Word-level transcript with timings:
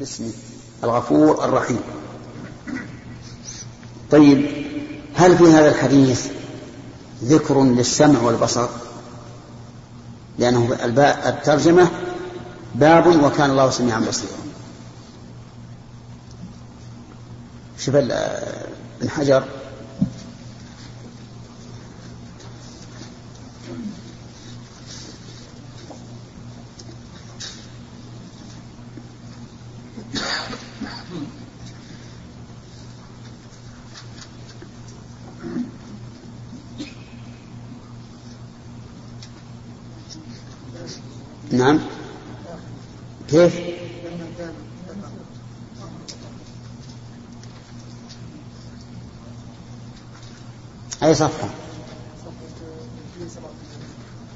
باسمه 0.00 0.32
الغفور 0.84 1.44
الرحيم. 1.44 1.80
طيب 4.10 4.46
هل 5.14 5.38
في 5.38 5.44
هذا 5.44 5.68
الحديث 5.68 6.26
ذكر 7.24 7.64
للسمع 7.64 8.22
والبصر؟ 8.22 8.68
لأنه 10.38 10.76
الترجمة 11.28 11.90
باب 12.74 13.24
وكان 13.24 13.50
الله 13.50 13.70
سميعا 13.70 14.00
بصيرا. 14.00 14.40
شوف 17.78 17.94
ابن 17.96 19.10
حجر 19.10 19.44
نعم 41.52 41.78
كيف 43.28 43.60
أي 51.02 51.08
صفحة. 51.20 51.48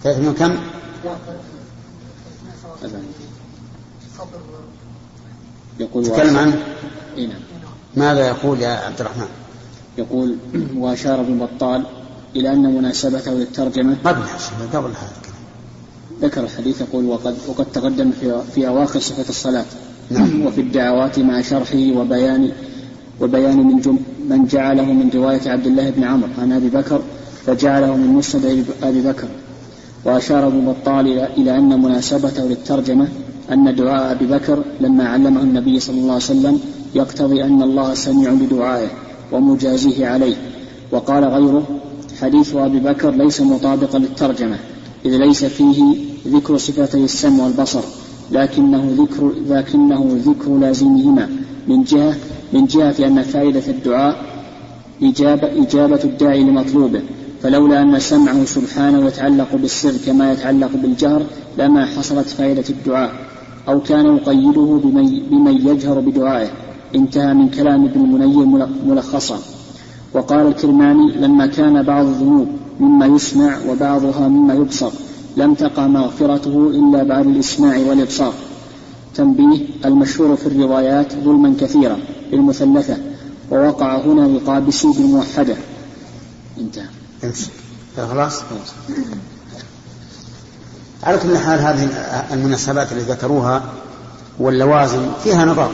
ثلاثة 0.02 0.32
كم؟ 0.32 0.56
يقول 5.80 6.06
تكلم 6.06 6.36
عنه. 6.36 6.62
نعم. 7.16 7.40
ماذا 7.96 8.26
يقول 8.28 8.60
يا 8.60 8.68
عبد 8.68 9.00
الرحمن؟ 9.00 9.28
يقول 9.98 10.36
وأشار 10.82 11.20
ابن 11.20 11.38
بطال 11.38 11.86
إلى 12.36 12.52
أن 12.52 12.74
مناسبته 12.74 13.32
للترجمة. 13.32 13.96
قبل 14.04 14.22
قبل 14.72 14.91
هذا 14.91 15.12
ذكر 16.22 16.44
الحديث 16.44 16.80
يقول 16.80 17.04
وقد 17.04 17.36
وقد 17.46 17.66
تقدم 17.72 18.10
في 18.20 18.42
في 18.54 18.69
أواخر 18.69 19.00
صفة 19.00 19.28
الصلاة. 19.28 19.66
نعم. 20.10 20.46
وفي 20.46 20.60
الدعوات 20.60 21.19
مع 21.19 21.42
شرحه 21.42 21.92
وبيان 21.96 22.52
وبيان 23.20 23.56
من 23.56 23.80
جم 23.80 23.98
من 24.30 24.46
جعله 24.46 24.84
من 24.84 25.10
رواية 25.14 25.40
عبد 25.46 25.66
الله 25.66 25.90
بن 25.90 26.04
عمرو 26.04 26.28
عن 26.38 26.52
أبي 26.52 26.68
بكر 26.68 27.00
فجعله 27.46 27.96
من 27.96 28.06
مسند 28.06 28.64
أبي 28.82 29.00
بكر. 29.00 29.28
وأشار 30.04 30.46
أبو 30.46 30.60
بطال 30.70 31.06
إلى 31.38 31.58
أن 31.58 31.82
مناسبته 31.82 32.44
للترجمة 32.44 33.08
أن 33.52 33.74
دعاء 33.74 34.12
أبي 34.12 34.26
بكر 34.26 34.62
لما 34.80 35.08
علمه 35.08 35.40
النبي 35.40 35.80
صلى 35.80 35.98
الله 35.98 36.12
عليه 36.12 36.24
وسلم 36.24 36.60
يقتضي 36.94 37.44
أن 37.44 37.62
الله 37.62 37.94
سميع 37.94 38.30
لدعائه 38.30 38.88
ومجازيه 39.32 40.06
عليه. 40.06 40.36
وقال 40.92 41.24
غيره 41.24 41.66
حديث 42.20 42.56
أبي 42.56 42.80
بكر 42.80 43.10
ليس 43.10 43.40
مطابقا 43.40 43.98
للترجمة 43.98 44.58
إذ 45.04 45.16
ليس 45.16 45.44
فيه 45.44 45.96
ذكر 46.26 46.56
صفتي 46.56 47.04
السمع 47.04 47.44
والبصر 47.44 47.82
لكنه 48.32 48.94
ذكر 48.98 49.32
لكنه 49.48 50.20
ذكر 50.26 50.58
لازمهما 50.58 51.28
من 51.68 51.84
جهة 51.84 52.14
من 52.53 52.67
جهة 52.67 52.95
أن 53.06 53.23
فائدة 53.23 53.62
الدعاء 53.69 54.17
إجابة, 55.03 55.62
إجابة 55.62 56.00
الداعي 56.05 56.42
لمطلوبه 56.42 57.03
فلولا 57.42 57.83
أن 57.83 57.98
سمعه 57.98 58.45
سبحانه 58.45 59.06
يتعلق 59.06 59.56
بالسر 59.56 59.92
كما 60.06 60.33
يتعلق 60.33 60.70
بالجهر 60.75 61.22
لما 61.59 61.87
حصلت 61.87 62.28
فائدة 62.28 62.65
الدعاء 62.70 63.12
أو 63.69 63.81
كان 63.81 64.17
يقيده 64.17 64.81
بمن, 65.31 65.67
يجهر 65.67 66.00
بدعائه 66.00 66.48
انتهى 66.95 67.34
من 67.34 67.48
كلام 67.48 67.84
ابن 67.84 68.00
المنير 68.00 68.69
ملخصا. 68.87 69.39
وقال 70.15 70.47
الكرماني 70.47 71.12
لما 71.12 71.47
كان 71.47 71.83
بعض 71.83 72.06
الذنوب 72.06 72.48
مما 72.81 73.06
يسمع 73.06 73.59
وبعضها 73.69 74.28
مما 74.28 74.54
يبصر 74.54 74.91
لم 75.37 75.54
تقع 75.54 75.87
مغفرته 75.87 76.71
إلا 76.71 77.03
بعد 77.03 77.27
الإسماع 77.27 77.78
والإبصار. 77.78 78.33
تنبيه 79.15 79.59
المشهور 79.84 80.37
في 80.37 80.47
الروايات 80.47 81.12
ظلما 81.25 81.54
كثيرا. 81.60 81.99
بالمثلثة 82.34 82.97
ووقع 83.50 83.97
هنا 83.97 84.39
لقابسي 84.39 84.89
بالموحدة. 84.89 85.56
انتهى. 86.59 86.87
خلاص؟ 87.97 88.43
على 91.03 91.19
كل 91.19 91.39
حال 91.39 91.61
هذه 91.61 91.89
المناسبات 92.33 92.93
اللي 92.93 93.03
ذكروها 93.03 93.62
واللوازم 94.39 95.06
فيها 95.25 95.45
نظر 95.45 95.71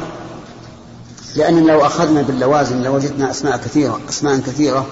لأن 1.36 1.66
لو 1.66 1.86
أخذنا 1.86 2.22
باللوازم 2.22 2.82
لوجدنا 2.82 3.30
أسماء 3.30 3.56
كثيرة 3.56 4.00
أسماء 4.08 4.38
كثيرة 4.38 4.86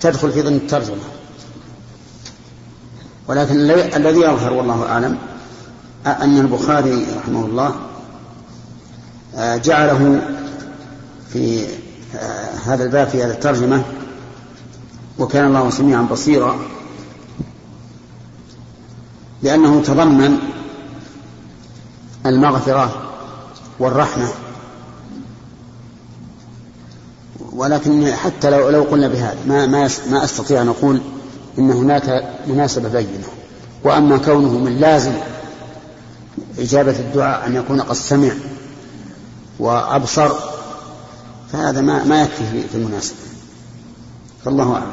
تدخل 0.00 0.32
في 0.32 0.42
ضمن 0.42 0.56
الترجمة. 0.56 0.96
ولكن 3.28 3.56
الذي 3.96 4.20
يظهر 4.20 4.52
والله 4.52 4.86
أعلم 4.88 5.18
أن 6.06 6.38
البخاري 6.38 7.06
رحمه 7.18 7.44
الله 7.44 7.74
جعله 9.36 10.20
في 11.32 11.66
آه، 12.16 12.50
هذا 12.66 12.84
الباب 12.84 13.08
في 13.08 13.22
هذه 13.24 13.30
الترجمة 13.30 13.82
وكان 15.18 15.46
الله 15.46 15.70
سميعا 15.70 16.02
بصيرا 16.02 16.58
لأنه 19.42 19.82
تضمن 19.82 20.38
المغفرة 22.26 23.10
والرحمة. 23.78 24.28
ولكن 27.52 28.12
حتى 28.12 28.50
لو 28.50 28.70
لو 28.70 28.82
قلنا 28.82 29.08
بهذا 29.08 29.38
ما 29.46 29.66
ما 29.66 29.90
ما 30.10 30.24
أستطيع 30.24 30.62
أن 30.62 30.68
أقول 30.68 31.00
إن 31.58 31.70
هناك 31.70 32.24
مناسبة 32.46 32.88
بينة. 32.88 33.28
وأما 33.84 34.18
كونه 34.18 34.58
من 34.58 34.76
لازم 34.76 35.12
إجابة 36.58 36.98
الدعاء 36.98 37.46
أن 37.46 37.56
يكون 37.56 37.80
قد 37.80 37.94
سمع 37.94 38.32
وأبصر 39.60 40.30
فهذا 41.52 41.80
ما 41.80 42.04
ما 42.04 42.22
يكفي 42.22 42.68
في 42.68 42.74
المناسبة. 42.74 43.16
فالله 44.44 44.74
أعلم. 44.74 44.92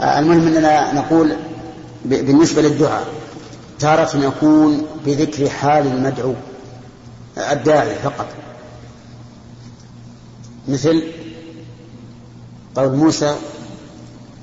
المهم 0.00 0.46
أننا 0.46 0.94
نقول 0.94 1.36
بالنسبة 2.04 2.62
للدعاء 2.62 3.06
تارة 3.78 4.16
يكون 4.16 4.86
بذكر 5.06 5.48
حال 5.48 5.86
المدعو 5.86 6.34
الداعي 7.38 7.94
فقط. 7.94 8.26
مثل 10.68 11.02
قول 12.76 12.96
موسى 12.96 13.36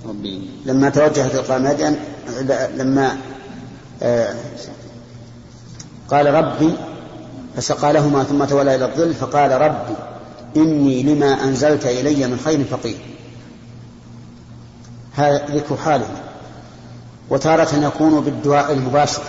ربي. 0.06 0.50
لما 0.66 0.90
توجه 0.90 1.28
تلقاء 1.28 1.59
مدين 1.59 1.96
لما 2.78 3.18
آه 4.03 4.35
قال 6.09 6.34
ربي 6.34 6.74
فسقى 7.56 7.94
لهما 7.94 8.24
ثم 8.24 8.46
تولى 8.46 8.75
إلى 8.75 8.85
الظل 8.85 9.13
فقال 9.13 9.62
ربي 9.62 9.96
إني 10.58 11.03
لما 11.03 11.44
أنزلت 11.44 11.85
إلي 11.85 12.28
من 12.28 12.40
خير 12.46 12.63
فقير. 12.63 12.97
هذا 15.13 15.46
ذكر 15.46 15.78
حاله. 15.78 16.08
وتارة 17.30 17.75
يكون 17.75 18.22
بالدعاء 18.22 18.74
المباشر 18.74 19.24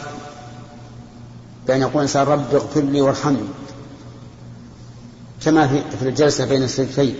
بأن 1.67 1.81
يقول 1.81 1.95
الإنسان 1.95 2.27
رب 2.27 2.55
اغفر 2.55 2.81
لي 2.81 3.01
وارحمني. 3.01 3.49
كما 5.45 5.67
في 5.69 6.03
الجلسة 6.03 6.47
بين 6.47 6.63
السجدتين 6.63 7.17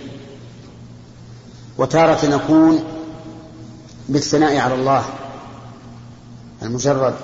وتارة 1.77 2.25
نكون 2.25 2.83
بالثناء 4.09 4.57
على 4.57 4.73
الله 4.73 5.03
المجرد. 6.61 7.15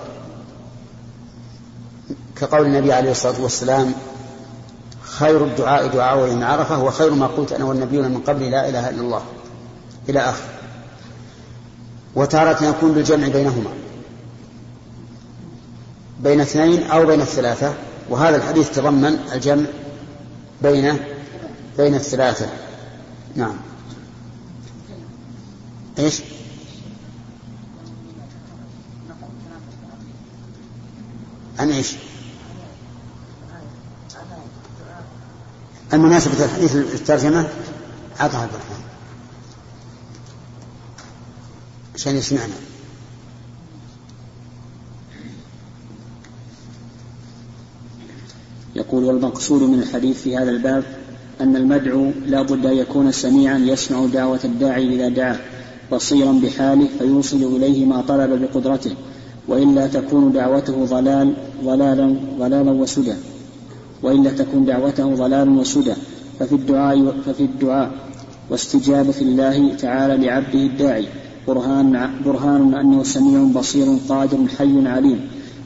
كقول 2.36 2.66
النبي 2.66 2.94
عليه 2.94 3.12
الصلاة 3.12 3.42
والسلام 3.42 3.94
خير 5.02 5.46
الدعاء 5.46 5.88
دعاء 5.88 6.28
يوم 6.28 6.44
عرفة 6.44 6.84
وخير 6.84 7.14
ما 7.14 7.28
قلت 7.28 7.52
أنا 7.52 7.66
والنبيون 7.66 8.12
من 8.12 8.18
قبل 8.18 8.52
لا 8.52 8.70
إله 8.70 8.90
إلا 8.90 9.02
الله 9.02 9.24
إلى 10.10 10.20
آخر. 10.20 10.44
وتارة 12.16 12.64
يكون 12.64 12.92
بالجمع 12.92 13.28
بينهما 13.28 13.70
بين 16.24 16.42
اثنين 16.42 16.84
أو 16.84 17.06
بين 17.06 17.22
الثلاثة 17.22 17.74
وهذا 18.10 18.36
الحديث 18.36 18.70
تضمن 18.76 19.20
الجمع 19.34 19.66
بين 20.62 20.98
بين 21.78 21.96
الثلاثة. 21.96 22.50
نعم. 23.36 23.56
إيش؟ 26.00 26.22
عن 31.60 31.72
إيش؟ 31.72 31.96
المناسبة 35.94 36.46
الحديث 36.46 36.76
الترجمة؟ 36.76 37.50
عطها 38.20 38.40
عبد 38.40 38.54
الرحمن 38.54 38.86
عشان 41.96 42.16
يسمعنا. 42.16 42.54
يقول 48.76 49.04
والمقصود 49.04 49.62
من 49.62 49.80
الحديث 49.80 50.22
في 50.22 50.38
هذا 50.38 50.50
الباب 50.52 50.84
أن 51.42 51.56
المدعو 51.56 52.12
لا 52.26 52.42
بد 52.42 52.66
أن 52.66 52.78
يكون 52.78 53.12
سميعا 53.12 53.58
يسمع 53.58 54.06
دعوة 54.06 54.40
الداعي 54.44 54.96
إذا 54.96 55.10
دعاه 55.10 55.40
بصيرا 55.92 56.32
بحاله 56.32 56.90
فيوصل 57.00 57.56
إليه 57.56 57.86
ما 57.86 58.02
طلب 58.02 58.42
بقدرته. 58.42 58.96
وإلا 59.48 59.88
تكون 59.88 60.32
دعوته 60.32 60.86
ضلال 60.86 61.34
ضلالا 61.64 62.16
ضلالا 62.40 62.72
وسدى. 62.72 63.14
وإلا 64.04 64.30
تكون 64.30 64.66
دعوته 64.66 65.16
ضلالا 65.16 65.52
وسدى. 65.52 65.94
ففي 66.40 66.56
الدعاء 66.56 67.16
ففي 67.26 67.44
الدعاء. 67.44 67.92
واستجابة 68.50 69.22
الله 69.22 69.74
تعالى 69.74 70.26
لعبده 70.26 70.60
الداعي. 70.60 71.08
برهان 71.48 72.10
برهان 72.26 72.74
أنه 72.74 73.04
سميع 73.04 73.44
بصير 73.44 73.88
قادر 74.10 74.38
حي 74.58 74.88
عليم. 74.88 75.20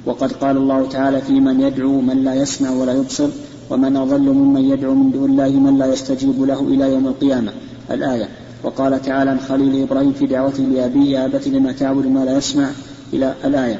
وقد 0.05 0.31
قال 0.31 0.57
الله 0.57 0.87
تعالى 0.87 1.21
في 1.21 1.39
من 1.39 1.61
يدعو 1.61 2.01
من 2.01 2.23
لا 2.23 2.33
يسمع 2.35 2.71
ولا 2.71 2.93
يبصر 2.93 3.29
ومن 3.69 3.97
أضل 3.97 4.21
ممن 4.21 4.61
يدعو 4.61 4.93
من 4.93 5.11
دون 5.11 5.29
الله 5.29 5.49
من 5.49 5.77
لا 5.77 5.93
يستجيب 5.93 6.43
له 6.43 6.59
إلى 6.59 6.93
يوم 6.93 7.07
القيامة. 7.07 7.51
الآية. 7.91 8.29
وقال 8.63 9.01
تعالى 9.01 9.29
عن 9.29 9.39
خليل 9.39 9.83
إبراهيم 9.83 10.11
في 10.11 10.25
دعوته 10.25 10.63
لأبيه 10.63 11.19
يا 11.19 11.25
أبت 11.25 11.47
لما 11.47 11.71
تعبد 11.71 12.05
ما 12.07 12.25
لا 12.25 12.37
يسمع؟ 12.37 12.69
إلى 13.13 13.33
الآية. 13.45 13.79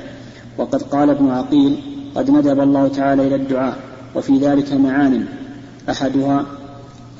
وقد 0.57 0.81
قال 0.81 1.09
ابن 1.09 1.29
عقيل 1.29 1.79
قد 2.15 2.31
ندب 2.31 2.59
الله 2.59 2.87
تعالى 2.87 3.27
إلى 3.27 3.35
الدعاء 3.35 3.77
وفي 4.15 4.37
ذلك 4.37 4.73
معان. 4.73 5.25
أحدها 5.89 6.45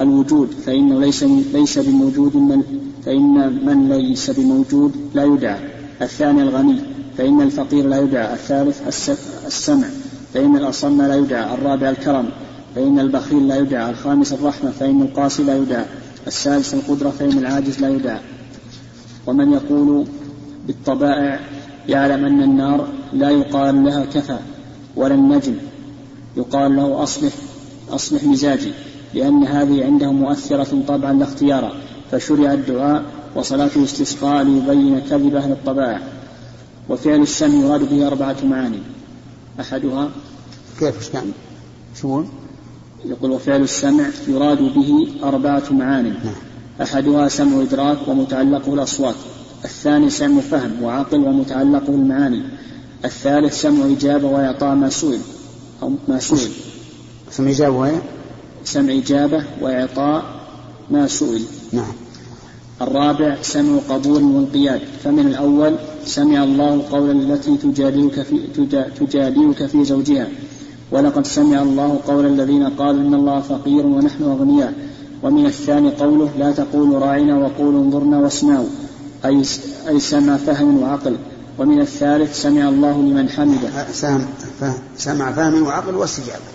الوجود 0.01 0.49
فإنه 0.65 0.99
ليس 0.99 1.23
ليس 1.53 1.79
بموجود 1.79 2.35
من 2.35 2.63
فإن 3.05 3.65
من 3.65 3.89
ليس 3.89 4.29
بموجود 4.29 4.95
لا 5.13 5.23
يدعى. 5.23 5.59
الثاني 6.01 6.41
الغني 6.41 6.79
فإن 7.17 7.41
الفقير 7.41 7.87
لا 7.87 7.99
يدعى. 7.99 8.33
الثالث 8.33 8.87
السمع 9.47 9.87
فإن 10.33 10.55
الأصم 10.55 11.01
لا 11.01 11.15
يدعى. 11.15 11.53
الرابع 11.53 11.89
الكرم 11.89 12.29
فإن 12.75 12.99
البخيل 12.99 13.47
لا 13.47 13.57
يدعى. 13.57 13.89
الخامس 13.89 14.33
الرحمة 14.33 14.71
فإن 14.71 15.01
القاسي 15.01 15.43
لا 15.43 15.57
يدعى. 15.57 15.85
السادس 16.27 16.73
القدرة 16.73 17.09
فإن 17.09 17.37
العاجز 17.37 17.79
لا 17.79 17.89
يدعى. 17.89 18.19
ومن 19.27 19.53
يقول 19.53 20.05
بالطبائع 20.67 21.39
يعلم 21.89 22.25
أن 22.25 22.43
النار 22.43 22.87
لا 23.13 23.29
يقال 23.29 23.83
لها 23.85 24.05
كفى 24.05 24.37
ولا 24.95 25.15
النجم 25.15 25.55
يقال 26.37 26.75
له 26.75 27.03
أصلح 27.03 27.33
أصلح 27.89 28.23
مزاجي 28.23 28.71
لأن 29.13 29.43
هذه 29.43 29.85
عندهم 29.85 30.15
مؤثرة 30.15 30.83
طبعا 30.87 31.13
لا 31.13 31.23
اختيارا 31.23 31.71
فشرع 32.11 32.53
الدعاء 32.53 33.03
وصلاة 33.35 33.69
الاستسقاء 33.75 34.43
ليبين 34.43 34.99
كذب 34.99 35.35
أهل 35.35 35.51
الطبائع. 35.51 36.01
وفعل 36.89 37.21
السمع 37.21 37.65
يراد 37.65 37.89
به 37.89 38.07
أربعة 38.07 38.35
معاني. 38.43 38.79
أحدها 39.59 40.09
كيف 40.79 41.15
إيش؟ 41.15 41.23
شو 42.01 42.23
يقول؟ 43.05 43.31
وفعل 43.31 43.61
السمع 43.61 44.05
يراد 44.27 44.61
به 44.61 45.07
أربعة 45.23 45.63
معان 45.71 46.03
نعم. 46.05 46.33
أحدها 46.81 47.27
سمع 47.27 47.61
إدراك 47.61 47.97
ومتعلقه 48.07 48.73
الأصوات. 48.73 49.15
الثاني 49.65 50.09
سمع 50.09 50.41
فهم 50.41 50.83
وعقل 50.83 51.17
ومتعلقه 51.17 51.89
المعاني 51.89 52.41
الثالث 53.05 53.61
سمع 53.61 53.85
إجابة 53.85 54.27
وإعطاء 54.27 54.75
ما 54.75 54.89
سئل 54.89 55.19
أو 55.81 55.91
ما 56.07 56.19
سئل 56.19 56.51
سمع 57.31 57.49
إجابة 57.49 57.77
وإيه؟ 57.77 58.01
سمع 58.63 58.93
إجابة 58.93 59.43
وإعطاء 59.61 60.23
ما 60.91 61.07
سئل 61.07 61.41
نعم. 61.73 61.93
الرابع 62.81 63.37
سمع 63.41 63.79
قبول 63.89 64.23
وانقياد 64.23 64.81
فمن 65.03 65.27
الأول 65.27 65.75
سمع 66.05 66.43
الله 66.43 66.83
قول 66.91 67.11
التي 67.11 67.57
تجادلك 67.57 68.21
في, 68.21 68.39
تجادلك 68.99 69.65
في 69.65 69.83
زوجها. 69.83 70.27
ولقد 70.91 71.27
سمع 71.27 71.61
الله 71.61 71.99
قول 72.07 72.25
الذين 72.25 72.69
قالوا 72.69 73.01
إن 73.01 73.13
الله 73.13 73.39
فقير 73.39 73.85
ونحن 73.85 74.23
أغنياء. 74.23 74.73
ومن 75.23 75.45
الثاني 75.45 75.89
قوله 75.89 76.29
لا 76.39 76.51
تقولوا 76.51 76.99
راعنا 76.99 77.37
وقولوا 77.37 77.83
انظرنا 77.83 78.19
واسمعوا. 78.19 78.67
أي 79.25 79.43
أي 79.87 79.99
سمع 79.99 80.37
فهم 80.37 80.77
وعقل. 80.83 81.17
ومن 81.57 81.81
الثالث 81.81 82.41
سمع 82.41 82.69
الله 82.69 83.01
لمن 83.01 83.29
حمده. 83.29 83.69
سمع 84.97 85.31
فهم 85.31 85.63
وعقل 85.63 85.95
واستجابة. 85.95 86.49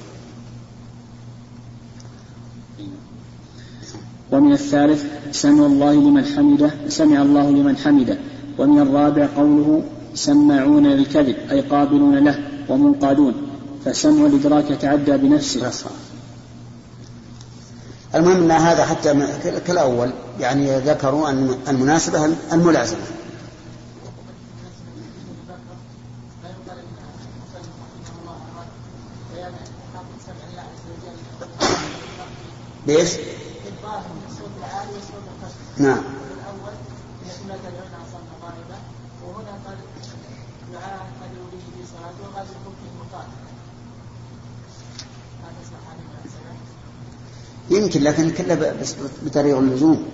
ومن 4.33 4.53
الثالث 4.53 5.05
سمع 5.33 5.67
الله 5.67 5.93
لمن 5.93 6.25
حمده 6.25 6.71
سمع 6.89 7.23
الله 7.23 7.51
لمن 7.51 7.77
حمده. 7.77 8.19
ومن 8.59 8.79
الرابع 8.79 9.29
قوله 9.37 9.83
سماعون 10.15 10.87
للكذب 10.87 11.37
أي 11.51 11.61
قابلون 11.61 12.15
له 12.15 12.39
ومنقادون. 12.69 13.35
فسمع 13.85 14.27
الإدراك 14.27 14.71
يتعدى 14.71 15.17
بنفسه. 15.17 15.71
المهم 18.15 18.51
أن 18.51 18.51
هذا 18.51 18.85
حتى 18.85 19.27
كالأول 19.67 20.13
يعني 20.41 20.79
ذكروا 20.79 21.29
أن 21.29 21.59
المناسبة 21.69 22.35
الملازمة 22.53 23.01
ليش؟ 32.87 33.11
نعم 35.79 36.03
وهنا 39.25 39.53
قد 39.67 39.79
دعاء 40.73 41.07
قد 41.23 41.31
يوليه 41.37 41.65
في 41.77 41.83
صلاته 41.93 42.37
وقد 42.37 42.47
يكون 42.47 42.75
يمكن 47.75 48.03
لكن 48.03 48.31
كله 48.31 48.75
بطريق 49.23 49.59
اللزوم. 49.59 50.09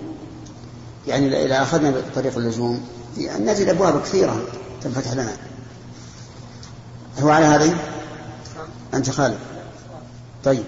يعني 1.07 1.45
إذا 1.45 1.61
أخذنا 1.61 1.93
بطريق 2.11 2.37
اللزوم 2.37 2.87
نجد 3.17 3.67
أبواب 3.67 4.01
كثيرة 4.01 4.41
تنفتح 4.81 5.13
لنا. 5.13 5.37
هو 7.19 7.29
على 7.29 7.45
هذه 7.45 7.77
أنت 8.93 9.09
خالد. 9.09 9.37
طيب. 10.43 10.63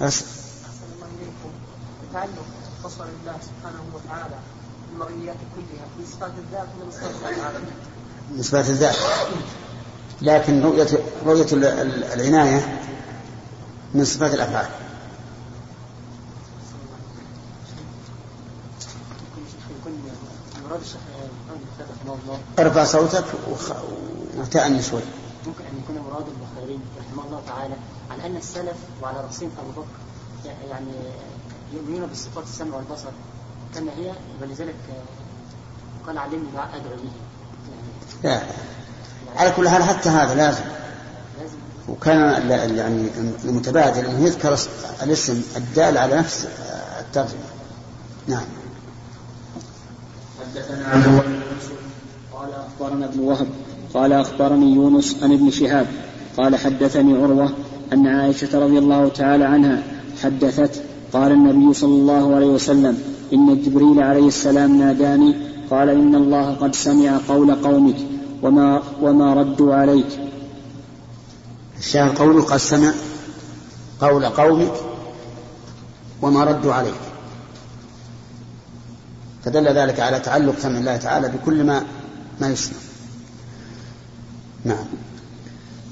أس... 0.00 0.24
تعلق 2.12 2.30
الله 3.00 3.36
سبحانه 3.42 3.82
وتعالى 3.94 4.36
كلها 5.56 5.86
في 5.96 6.12
صفات 6.12 6.30
الذات. 6.38 6.68
العالم؟ 7.36 7.64
من 8.30 8.42
صفات 8.42 8.70
الذات 8.70 8.96
لكن 10.22 10.62
رؤية 10.62 10.88
رؤية 11.26 11.46
العناية 12.14 12.82
من 13.94 14.04
صفات 14.04 14.34
الأفعال. 14.34 14.68
ارفع 22.58 22.84
صوتك 22.84 23.24
وتأني 24.36 24.82
شوي. 24.82 25.00
ممكن 25.46 25.64
أن 25.64 25.82
يكون 25.84 25.96
مراد 26.10 26.24
البخاري 26.28 26.78
رحمه 26.98 27.26
الله 27.26 27.42
تعالى 27.46 27.74
عن 28.10 28.20
أن 28.20 28.36
السلف 28.36 28.76
وعلى 29.02 29.20
رأسهم 29.20 29.50
أبو 29.58 29.80
بكر 29.80 29.86
يعني 30.70 30.92
يؤمنون 31.72 32.06
بصفات 32.06 32.44
السمع 32.44 32.76
والبصر 32.76 33.08
كما 33.74 33.90
هي 33.96 34.12
ولذلك 34.42 34.74
قال 36.06 36.18
علمني 36.18 36.50
دعاء 36.54 36.68
أدعو 36.76 36.96
به. 36.96 37.10
لا. 38.24 38.42
على 39.36 39.50
كل 39.50 39.68
حال 39.68 39.82
حتى 39.82 40.08
هذا 40.08 40.34
لازم. 40.34 40.64
وكان 41.88 42.50
يعني 42.50 43.08
المتبادل 43.44 44.06
إنه 44.06 44.24
يذكر 44.24 44.58
الاسم 45.02 45.42
الدال 45.56 45.98
على 45.98 46.16
نفس 46.16 46.48
الترجمة. 47.00 47.40
نعم. 48.28 48.44
حدثنا 50.56 51.06
الله 51.06 51.22
قال 52.32 52.50
أخبرنا 52.52 53.06
ابن 53.06 53.20
وهب. 53.20 53.46
قال 53.94 54.12
أخبرني 54.12 54.74
يونس 54.74 55.16
عن 55.22 55.32
ابن 55.32 55.50
شهاب. 55.50 55.86
قال 56.36 56.56
حدثني 56.56 57.22
عروة 57.22 57.52
أن 57.92 58.06
عائشة 58.06 58.58
رضي 58.58 58.78
الله 58.78 59.08
تعالى 59.08 59.44
عنها 59.44 59.82
حدثت 60.22 60.82
قال 61.12 61.32
النبي 61.32 61.74
صلى 61.74 61.94
الله 61.94 62.34
عليه 62.34 62.46
وسلم 62.46 62.98
إن 63.32 63.62
جبريل 63.62 64.00
عليه 64.00 64.28
السلام 64.28 64.78
ناداني 64.78 65.34
قال 65.70 65.88
إن 65.88 66.14
الله 66.14 66.54
قد 66.54 66.74
سمع 66.74 67.20
قول 67.28 67.54
قومك 67.54 67.96
وما 68.42 68.82
وما 69.02 69.34
ردوا 69.34 69.74
عليك. 69.74 70.20
الشاهد 71.78 72.18
قوله 72.18 72.42
قد 72.42 72.56
سمع 72.56 72.92
قول 74.00 74.26
قومك 74.26 74.72
وما 76.22 76.44
ردوا 76.44 76.72
عليك. 76.72 77.05
فدل 79.46 79.68
ذلك 79.68 80.00
على 80.00 80.20
تعلق 80.20 80.58
سمع 80.58 80.78
الله 80.78 80.96
تعالى 80.96 81.28
بكل 81.28 81.64
ما 81.64 81.82
ما 82.40 82.48
يسمع. 82.48 82.78
نعم. 84.64 84.84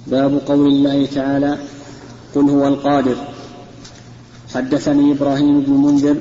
باب 0.07 0.41
قول 0.47 0.67
الله 0.69 1.07
تعالى 1.07 1.59
قل 2.35 2.51
هو 2.51 2.69
القادر 2.69 3.17
حدثني 4.55 5.13
إبراهيم 5.13 5.61
بن 5.61 5.73
منذر 5.73 6.17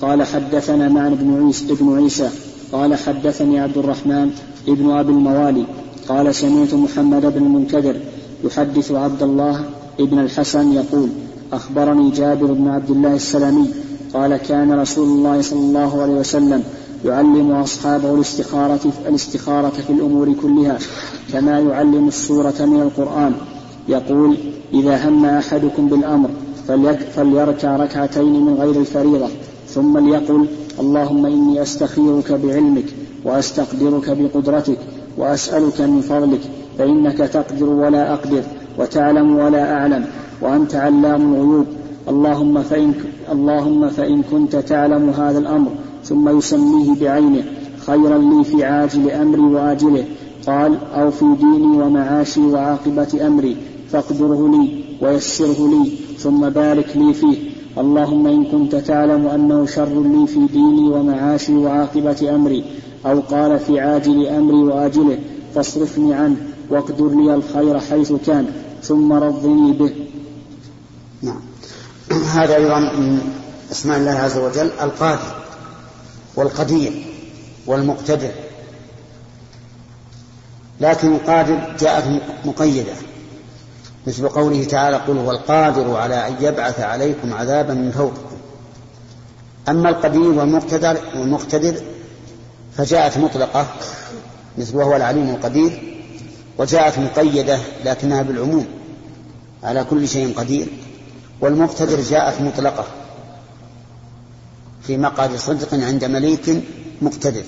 قال 0.00 0.22
حدثنا 0.22 0.88
معن 0.88 1.14
بن 1.14 1.46
عيسى 1.46 1.72
ابن 1.72 1.98
عيسى 1.98 2.30
قال 2.72 2.94
حدثني 2.94 3.60
عبد 3.60 3.78
الرحمن 3.78 4.30
ابن 4.68 4.90
أبي 4.90 5.12
الموالي 5.12 5.66
قال 6.08 6.34
سمعت 6.34 6.74
محمد 6.74 7.22
بن 7.22 7.42
المنكدر 7.42 7.96
يحدث 8.44 8.92
عبد 8.92 9.22
الله 9.22 9.64
ابن 10.00 10.18
الحسن 10.18 10.72
يقول 10.72 11.08
أخبرني 11.52 12.10
جابر 12.10 12.52
بن 12.52 12.68
عبد 12.68 12.90
الله 12.90 13.14
السلمي 13.14 13.68
قال 14.14 14.36
كان 14.36 14.72
رسول 14.72 15.08
الله 15.08 15.42
صلى 15.42 15.60
الله 15.60 16.02
عليه 16.02 16.12
وسلم 16.12 16.64
يعلم 17.04 17.52
أصحابه 17.52 18.14
الاستخارة 18.14 18.92
الاستخارة 19.08 19.68
في 19.68 19.90
الأمور 19.92 20.32
كلها 20.42 20.78
كما 21.32 21.60
يعلم 21.60 22.08
السورة 22.08 22.54
من 22.60 22.82
القرآن. 22.82 23.32
يقول 23.88 24.36
إذا 24.74 25.08
هم 25.08 25.24
أحدكم 25.26 25.88
بالأمر 25.88 26.30
فليركع 27.16 27.76
ركعتين 27.76 28.44
من 28.44 28.54
غير 28.54 28.80
الفريضة 28.80 29.28
ثم 29.68 29.98
ليقل 29.98 30.46
اللهم 30.80 31.26
إني 31.26 31.62
أستخيرك 31.62 32.32
بعلمك 32.32 32.84
وأستقدرك 33.24 34.10
بقدرتك 34.10 34.78
وأسألك 35.16 35.80
من 35.80 36.00
فضلك 36.00 36.40
فإنك 36.78 37.18
تقدر 37.18 37.68
ولا 37.68 38.12
أقدر 38.12 38.42
وتعلم 38.78 39.36
ولا 39.36 39.72
أعلم 39.72 40.04
وأنت 40.40 40.74
علام 40.74 41.34
الغيوب. 41.34 41.66
اللهم 42.08 42.62
فإن, 42.62 42.94
اللهم 43.32 43.88
فإن 43.88 44.22
كنت 44.22 44.56
تعلم 44.56 45.10
هذا 45.10 45.38
الأمر 45.38 45.70
ثم 46.08 46.38
يسميه 46.38 47.00
بعينه 47.00 47.44
خيرا 47.86 48.18
لي 48.18 48.44
في 48.44 48.64
عاجل 48.64 49.10
أمري 49.10 49.40
وآجله. 49.40 50.04
قال 50.46 50.78
أو 50.94 51.10
في 51.10 51.34
ديني 51.40 51.82
ومعاشي 51.82 52.40
وعاقبة 52.40 53.26
أمري 53.26 53.56
فاقدره 53.92 54.48
لي 54.48 54.84
ويسره 55.02 55.68
لي 55.68 55.90
ثم 56.18 56.48
بارك 56.48 56.96
لي 56.96 57.14
فيه. 57.14 57.36
اللهم 57.78 58.26
إن 58.26 58.44
كنت 58.44 58.74
تعلم 58.74 59.26
أنه 59.26 59.66
شر 59.66 60.02
لي 60.02 60.26
في 60.26 60.46
ديني 60.52 60.88
ومعاشي 60.88 61.54
وعاقبة 61.54 62.34
أمري 62.34 62.64
أو 63.06 63.20
قال 63.20 63.58
في 63.58 63.80
عاجل 63.80 64.26
أمري 64.26 64.56
وآجله 64.56 65.18
فاصرفني 65.54 66.14
عنه 66.14 66.36
واقدر 66.70 67.08
لي 67.08 67.34
الخير 67.34 67.78
حيث 67.78 68.12
كان 68.26 68.46
ثم 68.82 69.12
رضني 69.12 69.72
به. 69.72 69.90
نعم. 71.22 71.40
هذا 72.36 72.56
أيضا 72.56 72.78
من 72.78 73.18
أسماء 73.70 73.98
الله 73.98 74.10
عز 74.10 74.38
وجل. 74.38 74.70
القادر 74.82 75.37
والقدير 76.38 77.04
والمقتدر. 77.66 78.30
لكن 80.80 81.14
القادر 81.14 81.76
جاءت 81.80 82.04
مقيدة 82.44 82.92
مثل 84.06 84.28
قوله 84.28 84.64
تعالى 84.64 84.96
قل 84.96 85.18
هو 85.18 85.30
القادر 85.30 85.96
على 85.96 86.28
أن 86.28 86.34
يبعث 86.40 86.80
عليكم 86.80 87.34
عذابا 87.34 87.74
من 87.74 87.90
فوقكم. 87.90 88.36
أما 89.68 89.88
القدير 89.88 90.22
والمقتدر 90.22 90.98
والمقتدر 91.16 91.74
فجاءت 92.76 93.18
مطلقة 93.18 93.66
مثل 94.58 94.76
وهو 94.76 94.96
العليم 94.96 95.30
القدير 95.30 95.98
وجاءت 96.58 96.98
مقيدة 96.98 97.58
لكنها 97.84 98.22
بالعموم 98.22 98.66
على 99.62 99.84
كل 99.84 100.08
شيء 100.08 100.34
قدير 100.38 100.66
والمقتدر 101.40 102.00
جاءت 102.00 102.40
مطلقة. 102.40 102.84
في 104.88 104.96
مقعد 104.96 105.36
صدق 105.36 105.74
عند 105.74 106.04
مليك 106.04 106.62
مقتدر. 107.02 107.44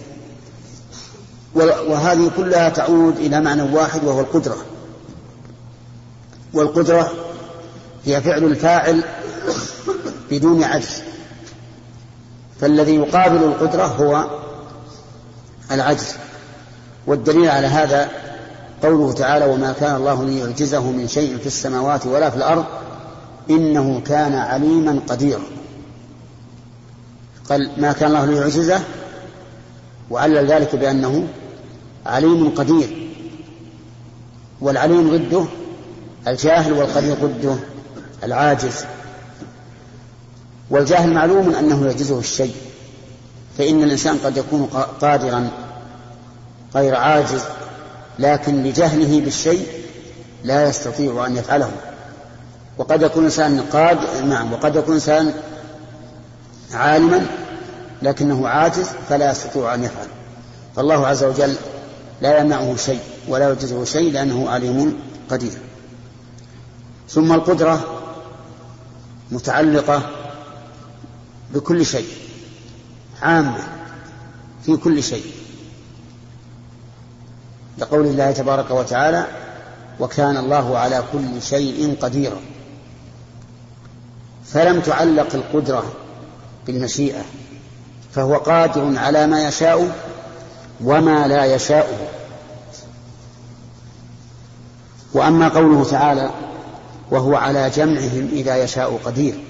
وهذه 1.55 2.31
كلها 2.37 2.69
تعود 2.69 3.17
إلى 3.17 3.41
معنى 3.41 3.63
واحد 3.63 4.05
وهو 4.05 4.21
القدرة. 4.21 4.57
والقدرة 6.55 7.13
هي 8.05 8.21
فعل 8.21 8.45
الفاعل 8.45 9.05
بدون 10.31 10.65
عجز 10.65 11.03
فالذي 12.61 12.95
يقابل 12.95 13.37
القدرة 13.37 13.85
هو 13.85 14.31
العجز. 15.71 16.15
والدليل 17.07 17.49
على 17.49 17.67
هذا 17.67 18.09
قوله 18.83 19.13
تعالى 19.13 19.45
وما 19.45 19.73
كان 19.73 19.97
الله 19.97 20.25
ليعجزه 20.25 20.91
من 20.91 21.09
شيء 21.09 21.39
في 21.39 21.47
السماوات 21.47 22.07
ولا 22.07 22.31
في 22.31 22.37
الأرض 22.37 22.65
إنه 23.51 24.01
كان 24.01 24.35
عليما 24.35 25.01
قديرا. 25.09 25.60
قال 27.51 27.71
ما 27.77 27.93
كان 27.93 28.09
الله 28.09 28.25
ليعجزه 28.25 28.81
وعلل 30.11 30.47
ذلك 30.47 30.77
بأنه 30.77 31.29
عليم 32.07 32.49
قدير. 32.49 33.11
والعليم 34.61 35.17
ضده 35.17 35.45
الجاهل 36.29 36.73
والقدير 36.73 37.15
ضده 37.15 37.57
العاجز. 38.23 38.85
والجاهل 40.71 41.15
معلوم 41.15 41.55
أنه 41.55 41.87
يعجزه 41.87 42.19
الشيء 42.19 42.55
فإن 43.59 43.83
الإنسان 43.83 44.19
قد 44.25 44.37
يكون 44.37 44.67
قادرا 45.01 45.51
غير 46.75 46.95
عاجز 46.95 47.43
لكن 48.19 48.63
لجهله 48.63 49.21
بالشيء 49.21 49.67
لا 50.45 50.69
يستطيع 50.69 51.27
أن 51.27 51.37
يفعله. 51.37 51.71
وقد 52.79 53.03
يكون 53.03 53.25
إنسان 53.25 53.61
قاد 53.61 53.99
نعم 54.25 54.53
وقد 54.53 54.77
يكون 54.77 54.95
إنسان 54.95 55.35
عالما 56.73 57.27
لكنه 58.03 58.49
عاجز 58.49 58.89
فلا 59.09 59.31
يستطيع 59.31 59.75
أن 59.75 59.85
يفعل. 59.85 60.07
فالله 60.77 61.07
عز 61.07 61.25
وجل 61.25 61.55
لا 62.21 62.39
يمنعه 62.39 62.77
شيء 62.77 63.01
ولا 63.29 63.49
يعجزه 63.49 63.85
شيء 63.85 64.13
لأنه 64.13 64.51
عليم 64.51 64.99
قدير. 65.31 65.59
ثم 67.09 67.33
القدرة 67.33 68.03
متعلقة 69.31 70.03
بكل 71.55 71.87
شيء 71.87 72.09
عامة 73.23 73.63
في 74.67 74.77
كل 74.77 75.03
شيء. 75.03 75.25
لقول 77.79 78.07
الله 78.07 78.31
تبارك 78.33 78.71
وتعالى 78.71 79.27
وكان 80.01 80.37
الله 80.37 80.79
على 80.79 81.03
كل 81.13 81.43
شيء 81.43 81.97
قديرا 82.01 82.41
فلم 84.45 84.81
تعلق 84.81 85.35
القدرة 85.35 85.93
بالمشيئة 86.67 87.23
فهو 88.13 88.37
قادر 88.37 88.99
على 88.99 89.27
ما 89.27 89.49
يشاء 89.49 89.97
وما 90.85 91.29
لا 91.29 91.45
يشاء. 91.45 92.11
وأما 95.15 95.49
قوله 95.49 95.85
تعالى 95.85 96.31
وهو 97.11 97.37
على 97.37 97.71
جمعهم 97.71 98.29
إذا 98.33 98.57
يشاء 98.57 99.01
قدير 99.05 99.41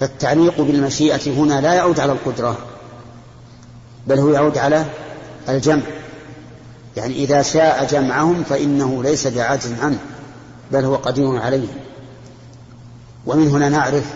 فالتعليق 0.00 0.60
بالمشيئة 0.60 1.30
هنا 1.30 1.60
لا 1.60 1.74
يعود 1.74 2.00
على 2.00 2.12
القدرة 2.12 2.58
بل 4.06 4.18
هو 4.18 4.30
يعود 4.30 4.58
على 4.58 4.84
الجمع. 5.48 5.82
يعني 6.96 7.14
إذا 7.14 7.42
شاء 7.42 7.86
جمعهم 7.86 8.44
فإنه 8.44 9.02
ليس 9.02 9.26
بعاجز 9.26 9.72
عنه 9.82 9.98
بل 10.72 10.84
هو 10.84 10.96
قدير 10.96 11.36
عليه. 11.36 11.68
ومن 13.26 13.48
هنا 13.48 13.68
نعرف 13.68 14.14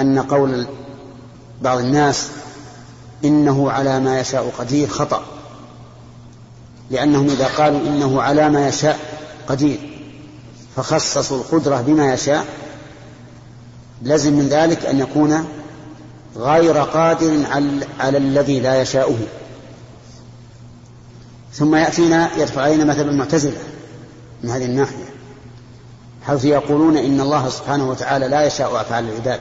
أن 0.00 0.18
قول 0.18 0.66
بعض 1.62 1.78
الناس 1.78 2.28
إنه 3.24 3.70
على 3.70 4.00
ما 4.00 4.20
يشاء 4.20 4.52
قدير 4.58 4.88
خطأ. 4.88 5.22
لأنهم 6.90 7.26
إذا 7.30 7.46
قالوا 7.46 7.80
إنه 7.80 8.22
على 8.22 8.50
ما 8.50 8.68
يشاء 8.68 8.98
قدير. 9.48 9.78
فخصصوا 10.76 11.38
القدرة 11.38 11.80
بما 11.80 12.14
يشاء. 12.14 12.46
لزم 14.02 14.32
من 14.32 14.48
ذلك 14.48 14.86
أن 14.86 14.98
يكون 15.00 15.44
غير 16.36 16.78
قادر 16.78 17.46
على 18.00 18.18
الذي 18.18 18.60
لا 18.60 18.82
يشاؤه. 18.82 19.18
ثم 21.52 21.74
يأتينا 21.74 22.30
يدفع 22.36 22.62
علينا 22.62 22.84
مثل 22.84 23.08
المعتزلة 23.08 23.58
من 24.42 24.50
هذه 24.50 24.64
الناحية 24.64 25.12
حيث 26.26 26.44
يقولون 26.44 26.96
إن 26.96 27.20
الله 27.20 27.48
سبحانه 27.48 27.90
وتعالى 27.90 28.28
لا 28.28 28.46
يشاء 28.46 28.80
أفعال 28.80 29.08
العباد. 29.08 29.40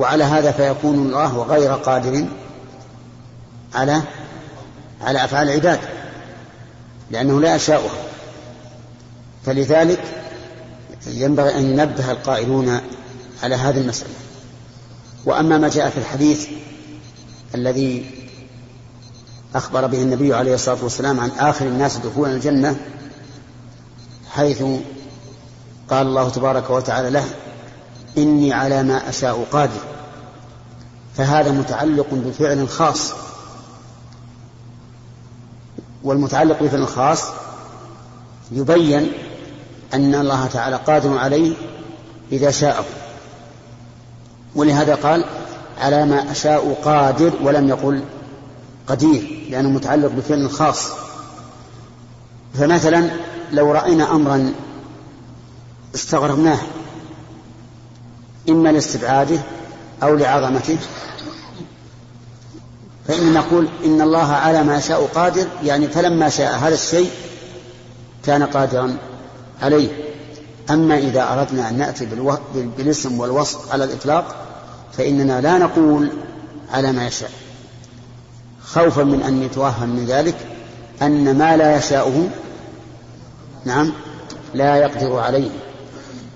وعلى 0.00 0.24
هذا 0.24 0.52
فيكون 0.52 0.94
الله 0.94 1.42
غير 1.42 1.72
قادر 1.72 2.26
على 3.74 4.02
على 5.00 5.24
أفعال 5.24 5.48
العباد 5.48 5.80
لأنه 7.10 7.40
لا 7.40 7.54
يشاؤها 7.54 8.02
فلذلك 9.46 10.00
ينبغي 11.06 11.54
أن 11.54 11.64
ينبه 11.64 12.10
القائلون 12.10 12.80
على 13.42 13.54
هذه 13.54 13.80
المسألة. 13.80 14.10
وأما 15.24 15.58
ما 15.58 15.68
جاء 15.68 15.90
في 15.90 15.98
الحديث 15.98 16.48
الذي 17.54 18.10
أخبر 19.54 19.86
به 19.86 20.02
النبي 20.02 20.34
عليه 20.34 20.54
الصلاة 20.54 20.78
والسلام 20.82 21.20
عن 21.20 21.30
آخر 21.30 21.66
الناس 21.66 21.96
دخولا 21.96 22.32
الجنة 22.32 22.76
حيث 24.30 24.62
قال 25.90 26.06
الله 26.06 26.28
تبارك 26.28 26.70
وتعالى 26.70 27.10
له 27.10 27.24
إني 28.18 28.52
على 28.52 28.82
ما 28.82 29.08
أشاء 29.08 29.46
قادر. 29.52 29.80
فهذا 31.16 31.52
متعلق 31.52 32.06
بفعل 32.12 32.68
خاص. 32.68 33.12
والمتعلق 36.02 36.62
بفعل 36.62 36.88
خاص 36.88 37.24
يبين 38.52 39.12
أن 39.94 40.14
الله 40.14 40.46
تعالى 40.46 40.76
قادر 40.76 41.18
عليه 41.18 41.54
إذا 42.32 42.50
شاءه. 42.50 42.84
ولهذا 44.54 44.94
قال 44.94 45.24
على 45.80 46.06
ما 46.06 46.32
أشاء 46.32 46.80
قادر 46.84 47.32
ولم 47.42 47.68
يقل 47.68 48.02
قدير 48.86 49.46
لأنه 49.50 49.68
متعلق 49.68 50.10
بفعل 50.12 50.50
خاص. 50.50 50.88
فمثلا 52.54 53.10
لو 53.52 53.72
رأينا 53.72 54.10
أمرا 54.12 54.52
استغربناه 55.94 56.58
إما 58.50 58.68
لاستبعاده 58.68 59.38
أو 60.02 60.16
لعظمته. 60.16 60.78
فإن 63.08 63.32
نقول 63.32 63.68
إن 63.84 64.00
الله 64.00 64.32
على 64.32 64.62
ما 64.62 64.80
شاء 64.80 65.06
قادر 65.06 65.46
يعني 65.64 65.88
فلما 65.88 66.28
شاء 66.28 66.54
هذا 66.54 66.74
الشيء 66.74 67.10
كان 68.26 68.42
قادرا 68.42 68.96
عليه. 69.62 69.88
أما 70.70 70.98
إذا 70.98 71.32
أردنا 71.32 71.68
أن 71.68 71.78
نأتي 71.78 72.08
بالاسم 72.76 73.20
والوصف 73.20 73.72
على 73.72 73.84
الإطلاق 73.84 74.36
فإننا 74.92 75.40
لا 75.40 75.58
نقول 75.58 76.10
على 76.72 76.92
ما 76.92 77.06
يشاء. 77.06 77.30
خوفا 78.64 79.02
من 79.02 79.22
أن 79.22 79.42
يتوهم 79.42 79.88
من 79.88 80.06
ذلك 80.06 80.36
أن 81.02 81.38
ما 81.38 81.56
لا 81.56 81.76
يشاءه 81.76 82.28
نعم 83.64 83.92
لا 84.54 84.76
يقدر 84.76 85.18
عليه 85.18 85.50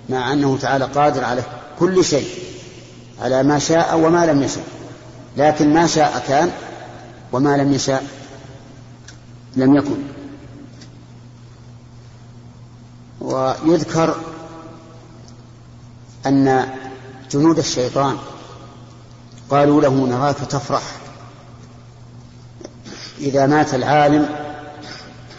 مع 0.09 0.33
أنه 0.33 0.59
تعالى 0.61 0.85
قادر 0.85 1.25
على 1.25 1.43
كل 1.79 2.05
شيء 2.05 2.29
على 3.23 3.43
ما 3.43 3.59
شاء 3.59 3.99
وما 3.99 4.27
لم 4.27 4.43
يشاء 4.43 4.65
لكن 5.37 5.75
ما 5.75 5.87
شاء 5.87 6.25
كان 6.29 6.51
وما 7.33 7.57
لم 7.57 7.73
يشاء 7.73 8.05
لم 9.57 9.77
يكن. 9.77 9.97
ويذكر 13.21 14.17
أن 16.27 16.69
جنود 17.31 17.59
الشيطان 17.59 18.17
قالوا 19.51 19.83
له 19.83 20.07
نراك 20.07 20.37
تفرح 20.37 20.83
إذا 23.19 23.47
مات 23.47 23.75
العالم 23.75 24.29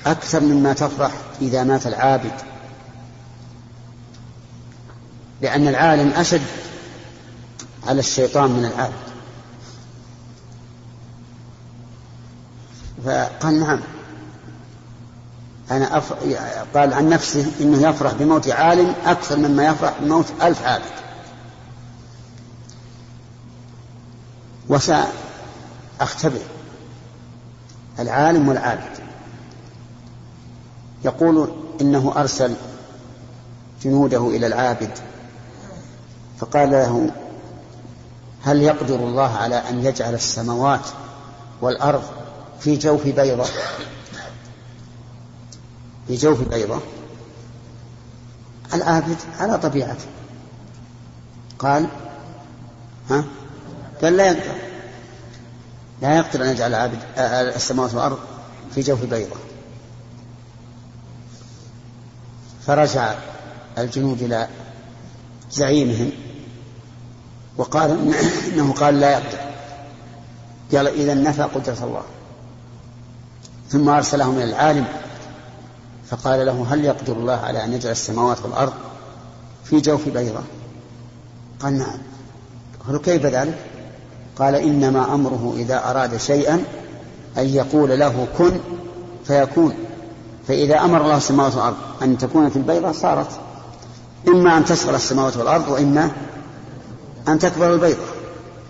أكثر 0.06 0.40
مما 0.40 0.74
تفرح 0.74 1.12
إذا 1.42 1.64
مات 1.64 1.88
العابد. 1.88 2.55
لأن 5.42 5.68
العالم 5.68 6.10
أشد 6.10 6.42
على 7.88 8.00
الشيطان 8.00 8.52
من 8.52 8.66
العابد 8.66 9.06
فقال 13.06 13.60
نعم. 13.60 13.80
أنا 15.72 15.98
أف... 15.98 16.14
قال 16.78 16.94
عن 16.94 17.10
نفسه 17.10 17.52
إنه 17.62 17.90
يفرح 17.90 18.14
بموت 18.14 18.48
عالم 18.50 18.94
أكثر 19.06 19.38
مما 19.38 19.66
يفرح 19.66 19.94
بموت 20.02 20.26
ألف 20.42 20.66
عابد. 20.66 20.86
وسأختبر 24.70 26.42
العالم 28.00 28.48
والعابد. 28.48 28.98
يقول 31.06 31.52
إنه 31.82 32.14
أرسل 32.18 32.54
جنوده 33.84 34.28
إلى 34.28 34.48
العابد 34.48 34.92
فقال 36.40 36.72
له 36.72 37.12
هل 38.44 38.62
يقدر 38.62 38.96
الله 38.96 39.38
على 39.38 39.56
أن 39.56 39.86
يجعل 39.86 40.14
السماوات 40.14 40.88
والأرض 41.62 42.04
في 42.60 42.76
جوف 42.76 43.08
بيضة؟ 43.08 43.46
في 46.08 46.16
جوف 46.16 46.50
بيضة. 46.50 46.80
العابد 48.74 49.18
على 49.40 49.58
طبيعته. 49.58 50.06
قال 51.60 51.88
ها؟ 53.10 53.24
قال 54.02 54.18
لا 54.18 54.26
يقدر. 54.26 54.56
لا 56.02 56.18
يقدر 56.18 56.44
أن 56.44 56.50
يجعل 56.50 56.70
العابد 56.70 57.00
السماوات 57.56 57.94
والأرض 57.94 58.20
في 58.76 58.82
جوف 58.82 59.06
بيضة. 59.06 59.36
فرجع 62.68 63.16
الجنود 63.78 64.22
إلى 64.22 64.48
زعيمهم 65.52 66.12
وقال 67.58 68.14
إنه 68.54 68.74
قال 68.74 69.00
لا 69.00 69.12
يقدر. 69.12 69.38
قال 70.74 70.88
إذا 70.88 71.14
نفى 71.14 71.42
قدرة 71.42 71.78
الله. 71.84 72.04
ثم 73.70 73.90
أرسلهم 73.90 74.36
إلى 74.36 74.44
العالم. 74.44 74.86
فقال 76.10 76.46
له 76.46 76.66
هل 76.70 76.86
يقدر 76.86 77.14
الله 77.14 77.34
على 77.34 77.64
أن 77.64 77.74
يجعل 77.74 77.92
السماوات 77.92 78.38
والأرض 78.44 78.74
في 79.64 79.80
جوف 79.80 80.10
بيضة؟ 80.10 80.42
قال 81.60 81.78
نعم. 81.78 81.98
قالوا 82.88 83.02
كيف 83.02 83.26
ذلك؟ 83.26 83.58
قال 84.40 84.56
إنما 84.56 85.14
أمره 85.14 85.54
إذا 85.58 85.90
أراد 85.90 86.18
شيئا 86.18 86.64
أن 87.38 87.46
يقول 87.46 88.00
له 88.00 88.28
كن 88.38 88.60
فيكون. 89.26 89.74
فإذا 90.48 90.80
أمر 90.80 91.02
الله 91.02 91.18
السماوات 91.18 91.56
والأرض 91.56 91.76
أن 92.02 92.18
تكون 92.18 92.50
في 92.50 92.56
البيضة 92.56 92.92
صارت. 92.92 93.45
إما 94.28 94.58
أن 94.58 94.66
تصغر 94.66 94.96
السماوات 94.96 95.38
والأرض 95.38 95.68
وإما 95.68 96.12
أن 97.28 97.40
تكبر 97.40 97.74
البيضة 97.74 98.16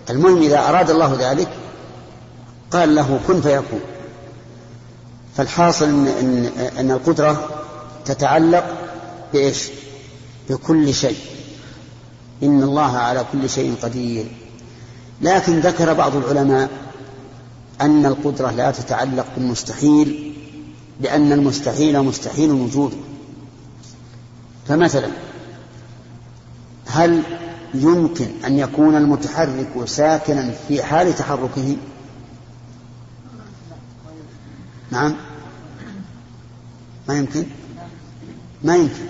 المهم 0.09 0.41
إذا 0.41 0.69
أراد 0.69 0.89
الله 0.89 1.31
ذلك 1.31 1.49
قال 2.71 2.95
له 2.95 3.19
كن 3.27 3.41
فيكون. 3.41 3.79
فالحاصل 5.37 5.85
إن, 5.85 6.07
إن, 6.07 6.45
إن 6.79 6.91
القدرة 6.91 7.49
تتعلق 8.05 8.65
بإيش؟ 9.33 9.69
بكل 10.49 10.93
شيء. 10.93 11.17
إن 12.43 12.63
الله 12.63 12.97
على 12.97 13.25
كل 13.31 13.49
شيء 13.49 13.75
قدير. 13.81 14.25
لكن 15.21 15.59
ذكر 15.59 15.93
بعض 15.93 16.15
العلماء 16.15 16.69
أن 17.81 18.05
القدرة 18.05 18.51
لا 18.51 18.71
تتعلق 18.71 19.25
بالمستحيل 19.37 20.35
لأن 21.01 21.31
المستحيل 21.31 22.01
مستحيل 22.01 22.51
وجوده. 22.51 22.97
فمثلا 24.67 25.07
هل 26.95 27.23
يمكن 27.73 28.27
أن 28.45 28.59
يكون 28.59 28.95
المتحرك 28.95 29.85
ساكنا 29.85 30.51
في 30.67 30.83
حال 30.83 31.15
تحركه؟ 31.15 31.77
نعم. 34.91 35.15
ما 37.07 37.17
يمكن؟ 37.17 37.45
ما 38.63 38.75
يمكن. 38.75 39.05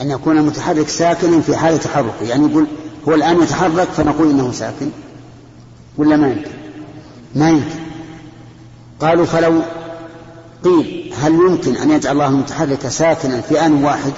أن 0.00 0.10
يكون 0.10 0.38
المتحرك 0.38 0.88
ساكنا 0.88 1.40
في 1.40 1.56
حال 1.56 1.80
تحركه. 1.80 2.22
يعني 2.22 2.50
يقول 2.50 2.66
هو 3.08 3.14
الآن 3.14 3.42
يتحرك 3.42 3.88
فنقول 3.88 4.30
إنه 4.30 4.52
ساكن. 4.52 4.90
ولا 5.96 6.16
ما 6.16 6.28
يمكن؟ 6.28 6.50
ما 7.34 7.50
يمكن. 7.50 7.80
قالوا 9.00 9.26
فلو 9.26 9.62
قيل 10.64 11.14
هل 11.22 11.32
يمكن 11.32 11.76
أن 11.76 11.90
يجعل 11.90 12.12
الله 12.12 12.28
المتحرك 12.28 12.88
ساكنا 12.88 13.40
في 13.40 13.66
آن 13.66 13.84
واحد؟ 13.84 14.12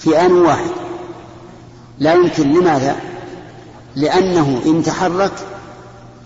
في 0.00 0.20
آن 0.20 0.32
واحد. 0.32 0.70
لا 1.98 2.14
يمكن 2.14 2.52
لماذا؟ 2.52 2.96
لأنه 3.96 4.62
إن 4.66 4.82
تحرك 4.82 5.32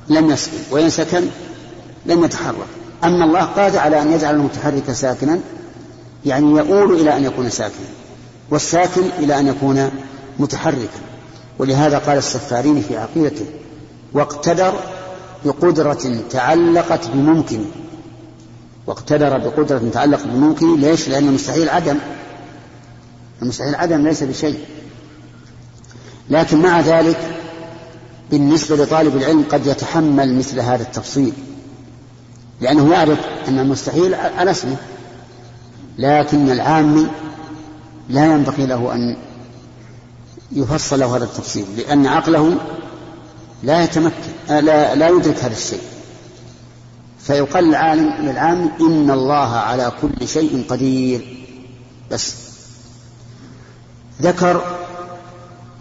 لم 0.09 0.31
يسكن 0.31 0.57
وإن 0.71 0.91
سكن 0.91 1.23
لم 2.07 2.25
يتحرك. 2.25 2.67
أما 3.05 3.25
الله 3.25 3.45
قادر 3.45 3.79
على 3.79 4.03
أن 4.03 4.13
يجعل 4.13 4.35
المتحرك 4.35 4.93
ساكنا 4.93 5.41
يعني 6.27 6.51
يؤول 6.51 7.01
إلى 7.01 7.17
أن 7.17 7.25
يكون 7.25 7.51
ساكنا 7.51 7.87
والساكن 8.51 9.03
إلى 9.19 9.39
أن 9.39 9.47
يكون 9.47 9.91
متحركا. 10.39 11.01
ولهذا 11.59 11.99
قال 11.99 12.19
السفارين 12.19 12.83
في 12.89 12.97
عقيدته 12.97 13.47
واقتدر 14.13 14.75
بقدرة 15.45 16.19
تعلقت 16.31 17.09
بممكن. 17.09 17.65
واقتدر 18.87 19.39
بقدرة 19.39 19.91
تعلقت 19.93 20.27
بممكن 20.27 20.81
ليش؟ 20.81 21.09
لأن 21.09 21.29
المستحيل 21.29 21.69
عدم. 21.69 21.99
المستحيل 23.43 23.75
عدم 23.75 24.03
ليس 24.07 24.23
بشيء. 24.23 24.59
لكن 26.31 26.63
مع 26.63 26.81
ذلك 26.81 27.41
بالنسبة 28.31 28.77
لطالب 28.77 29.17
العلم 29.17 29.45
قد 29.51 29.67
يتحمل 29.67 30.39
مثل 30.39 30.61
هذا 30.61 30.83
التفصيل. 30.83 31.33
لأنه 32.61 32.93
يعرف 32.93 33.19
أن 33.49 33.59
المستحيل 33.59 34.15
على 34.15 34.51
اسمه 34.51 34.77
لكن 35.99 36.51
العامي 36.51 37.07
لا 38.09 38.25
ينبغي 38.25 38.67
له 38.67 38.95
أن 38.95 39.17
يفصل 40.53 41.01
له 41.01 41.17
هذا 41.17 41.25
التفصيل 41.25 41.65
لأن 41.77 42.07
عقله 42.07 42.57
لا 43.63 43.85
يتمكن 43.85 44.15
لا, 44.49 44.95
لا 44.95 45.09
يدرك 45.09 45.39
هذا 45.39 45.53
الشيء. 45.53 45.81
فيقال 47.19 47.65
العالم 47.69 48.29
للعام 48.29 48.71
إن 48.81 49.11
الله 49.11 49.49
على 49.49 49.93
كل 50.03 50.29
شيء 50.29 50.65
قدير. 50.69 51.47
بس 52.11 52.35
ذكر 54.23 54.65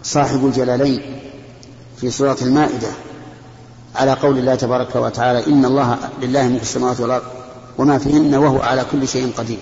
صاحب 0.02 0.46
الجلالين 0.46 1.20
في 2.00 2.10
سورة 2.10 2.36
المائدة 2.42 2.88
على 3.94 4.12
قول 4.12 4.38
الله 4.38 4.54
تبارك 4.54 4.96
وتعالى 4.96 5.46
إن 5.46 5.64
الله 5.64 5.98
لله 6.22 6.48
ملك 6.48 6.62
السماوات 6.62 7.00
والأرض 7.00 7.22
وما 7.78 7.98
فيهن 7.98 8.34
وهو 8.34 8.62
على 8.62 8.84
كل 8.92 9.08
شيء 9.08 9.32
قدير. 9.36 9.58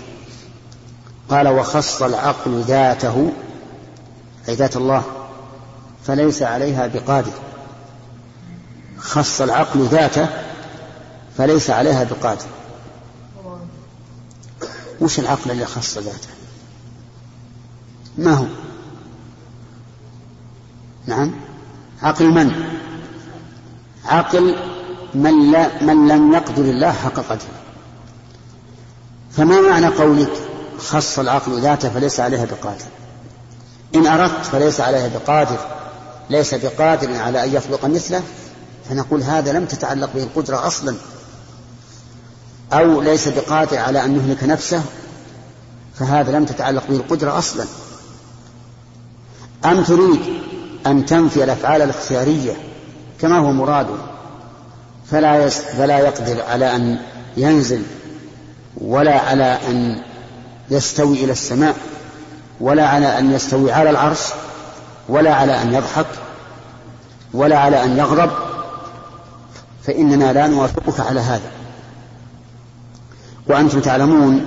قال 1.31 1.49
وخص 1.49 2.03
العقل 2.03 2.61
ذاته 2.61 3.33
أي 4.49 4.55
ذات 4.55 4.77
الله 4.77 5.03
فليس 6.07 6.43
عليها 6.43 6.87
بقادر. 6.87 7.33
خص 8.99 9.41
العقل 9.41 9.87
ذاته 9.87 10.27
فليس 11.39 11.71
عليها 11.71 12.05
بقادر. 12.05 12.47
وش 15.01 15.19
العقل 15.19 15.51
اللي 15.51 15.67
خص 15.67 15.99
ذاته؟ 15.99 16.29
ما 18.19 18.35
هو؟ 18.35 18.45
نعم. 21.07 21.31
عقل 22.03 22.31
من؟ 22.31 22.53
عقل 24.05 24.57
من, 25.15 25.53
لا 25.53 25.83
من 25.83 26.09
لم 26.09 26.33
يقدر 26.33 26.63
الله 26.63 26.93
حق 26.93 27.15
قدره. 27.15 27.63
فما 29.31 29.61
معنى 29.61 29.87
قولك 29.87 30.33
خص 30.79 31.19
العقل 31.19 31.61
ذاته 31.61 31.89
فليس 31.89 32.21
عليها 32.21 32.45
بقادر؟ 32.45 32.85
إن 33.95 34.07
أردت 34.07 34.47
فليس 34.47 34.81
عليها 34.81 35.09
بقادر. 35.09 35.59
ليس 36.31 36.55
بقادر 36.55 37.17
على 37.17 37.45
أن 37.45 37.55
يخلق 37.55 37.85
مثله 37.85 38.23
فنقول 38.89 39.23
هذا 39.23 39.53
لم 39.53 39.65
تتعلق 39.65 40.11
به 40.15 40.23
القدرة 40.23 40.67
أصلا. 40.67 40.97
أو 42.73 43.01
ليس 43.01 43.29
بقادر 43.29 43.79
على 43.79 44.05
أن 44.05 44.17
يهلك 44.17 44.45
نفسه 44.45 44.83
فهذا 45.95 46.39
لم 46.39 46.45
تتعلق 46.45 46.83
به 46.89 46.97
القدرة 46.97 47.39
أصلا. 47.39 47.65
أم 49.65 49.83
تريد 49.83 50.21
أن 50.87 51.07
تنفي 51.07 51.45
الأفعال 51.45 51.83
الاختيارية؟ 51.83 52.53
كما 53.21 53.39
هو 53.39 53.53
مراده 53.53 53.95
فلا 55.11 55.49
فلا 55.49 55.99
يقدر 55.99 56.43
على 56.43 56.77
أن 56.77 56.99
ينزل 57.37 57.83
ولا 58.81 59.21
على 59.21 59.59
أن 59.69 60.03
يستوي 60.71 61.25
إلى 61.25 61.33
السماء 61.33 61.77
ولا 62.61 62.89
على 62.89 63.19
أن 63.19 63.33
يستوي 63.33 63.73
على 63.73 63.91
العرش 63.91 64.21
ولا 65.09 65.35
على 65.35 65.63
أن 65.63 65.75
يضحك 65.75 66.07
ولا 67.35 67.59
على 67.59 67.85
أن 67.85 67.99
يغضب. 67.99 68.31
فإننا 69.83 70.33
لا 70.33 70.47
نوافقك 70.47 71.01
على 71.01 71.21
هذا. 71.21 71.51
وأنتم 73.47 73.81
تعلمون 73.81 74.47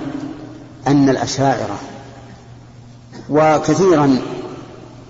أن 0.86 1.08
الأشاعرة 1.08 1.78
وكثيرا 3.30 4.18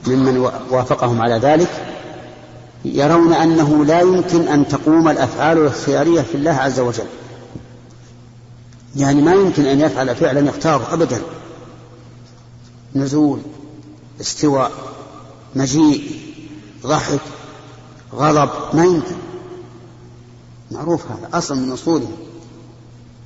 ممن 0.08 0.38
وافقهم 0.70 1.22
على 1.22 1.34
ذلك 1.34 1.96
يرون 2.84 3.32
أنه 3.32 3.84
لا 3.84 4.00
يمكن 4.00 4.48
أن 4.48 4.68
تقوم 4.68 5.08
الأفعال 5.08 5.58
الاختيارية 5.58 6.20
في 6.20 6.34
الله 6.34 6.52
عز 6.52 6.80
وجل. 6.80 7.06
يعني 8.96 9.22
ما 9.22 9.34
يمكن 9.34 9.66
أن 9.66 9.80
يفعل 9.80 10.16
فعلا 10.16 10.48
يختاره 10.48 10.92
أبدا. 10.92 11.20
نزول 12.94 13.40
استواء 14.20 14.72
مجيء 15.54 16.20
ضحك 16.86 17.20
غضب 18.14 18.50
ما 18.72 18.84
يمكن. 18.84 19.16
معروف 20.70 21.04
هذا 21.10 21.38
أصل 21.38 21.56
من 21.56 21.72
أصوله 21.72 22.08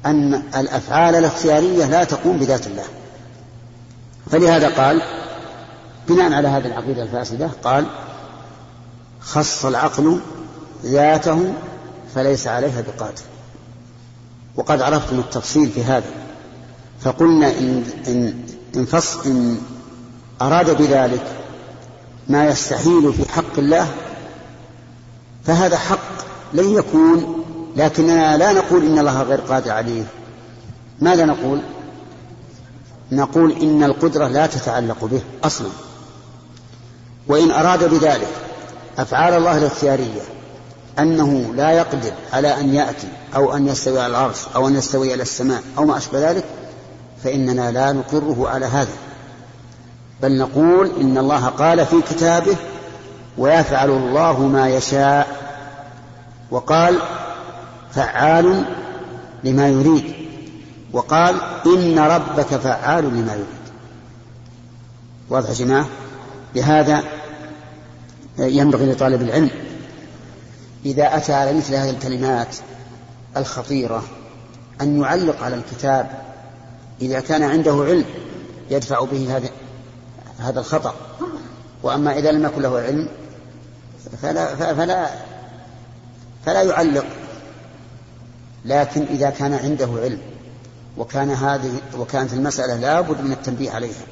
أن 0.06 0.34
الأفعال 0.34 1.14
الاختيارية 1.14 1.84
لا 1.84 2.04
تقوم 2.04 2.36
بذات 2.36 2.66
الله. 2.66 2.84
فلهذا 4.30 4.68
قال 4.68 5.02
بناء 6.10 6.32
على 6.32 6.48
هذه 6.48 6.66
العقيدة 6.66 7.02
الفاسدة 7.02 7.50
قال 7.64 7.86
خص 9.20 9.64
العقل 9.64 10.20
ذاته 10.84 11.52
فليس 12.14 12.46
عليها 12.46 12.80
بقادر. 12.80 13.22
وقد 14.56 14.82
عرفتم 14.82 15.18
التفصيل 15.18 15.70
في 15.70 15.84
هذا. 15.84 16.10
فقلنا 17.00 17.58
إن, 17.58 17.84
إن, 18.06 18.44
إن, 18.76 18.84
فص 18.84 19.26
إن 19.26 19.58
أراد 20.42 20.82
بذلك 20.82 21.26
ما 22.28 22.46
يستحيل 22.48 23.12
في 23.12 23.32
حق 23.32 23.58
الله 23.58 23.88
فهذا 25.44 25.78
حق 25.78 26.24
لن 26.52 26.74
يكون 26.74 27.44
لكننا 27.76 28.36
لا 28.36 28.52
نقول 28.52 28.86
إن 28.86 28.98
الله 28.98 29.22
غير 29.22 29.40
قادر 29.40 29.70
عليه. 29.70 30.04
ماذا 31.00 31.24
نقول؟ 31.24 31.60
نقول 33.12 33.52
إن 33.52 33.84
القدرة 33.84 34.28
لا 34.28 34.46
تتعلق 34.46 35.04
به 35.04 35.20
أصلا. 35.44 35.68
وإن 37.30 37.50
أراد 37.50 37.84
بذلك 37.84 38.28
أفعال 38.98 39.34
الله 39.34 39.58
الاختيارية 39.58 40.20
أنه 40.98 41.52
لا 41.54 41.70
يقدر 41.70 42.12
على 42.32 42.60
أن 42.60 42.74
يأتي 42.74 43.08
أو 43.36 43.56
أن 43.56 43.68
يستوي 43.68 44.00
على 44.00 44.10
العرش 44.10 44.38
أو 44.56 44.68
أن 44.68 44.76
يستوي 44.76 45.12
على 45.12 45.22
السماء 45.22 45.62
أو 45.78 45.84
ما 45.84 45.96
أشبه 45.96 46.30
ذلك 46.30 46.44
فإننا 47.24 47.70
لا 47.70 47.92
نقره 47.92 48.48
على 48.48 48.66
هذا. 48.66 48.92
بل 50.22 50.38
نقول 50.38 50.90
إن 51.00 51.18
الله 51.18 51.46
قال 51.46 51.86
في 51.86 52.02
كتابه 52.02 52.56
ويفعل 53.38 53.90
الله 53.90 54.40
ما 54.40 54.68
يشاء 54.68 55.26
وقال 56.50 56.98
فعال 57.92 58.64
لما 59.44 59.68
يريد 59.68 60.14
وقال 60.92 61.36
إن 61.66 61.98
ربك 61.98 62.46
فعال 62.46 63.04
لما 63.04 63.32
يريد. 63.32 63.46
واضح 65.28 65.48
يا 65.48 65.54
جماعة؟ 65.54 65.86
لهذا 66.54 67.19
ينبغي 68.40 68.92
لطالب 68.92 69.22
العلم 69.22 69.50
إذا 70.84 71.16
أتى 71.16 71.32
على 71.32 71.52
مثل 71.52 71.74
هذه 71.74 71.90
الكلمات 71.90 72.56
الخطيرة 73.36 74.04
أن 74.80 75.00
يعلق 75.00 75.42
على 75.42 75.54
الكتاب 75.54 76.10
إذا 77.02 77.20
كان 77.20 77.42
عنده 77.42 77.72
علم 77.72 78.04
يدفع 78.70 79.04
به 79.04 79.36
هذا 79.36 79.48
هذا 80.38 80.60
الخطأ. 80.60 80.94
وأما 81.82 82.18
إذا 82.18 82.32
لم 82.32 82.44
يكن 82.44 82.62
له 82.62 82.78
علم 82.78 83.08
فلا 84.22 84.54
فلا 84.74 85.10
فلا 86.46 86.62
يعلق. 86.62 87.06
لكن 88.64 89.02
إذا 89.02 89.30
كان 89.30 89.54
عنده 89.54 89.88
علم 90.02 90.18
وكان 90.98 91.30
هذه 91.30 91.72
وكانت 91.98 92.32
المسألة 92.32 92.76
لابد 92.76 93.20
من 93.20 93.32
التنبيه 93.32 93.70
عليها 93.70 94.04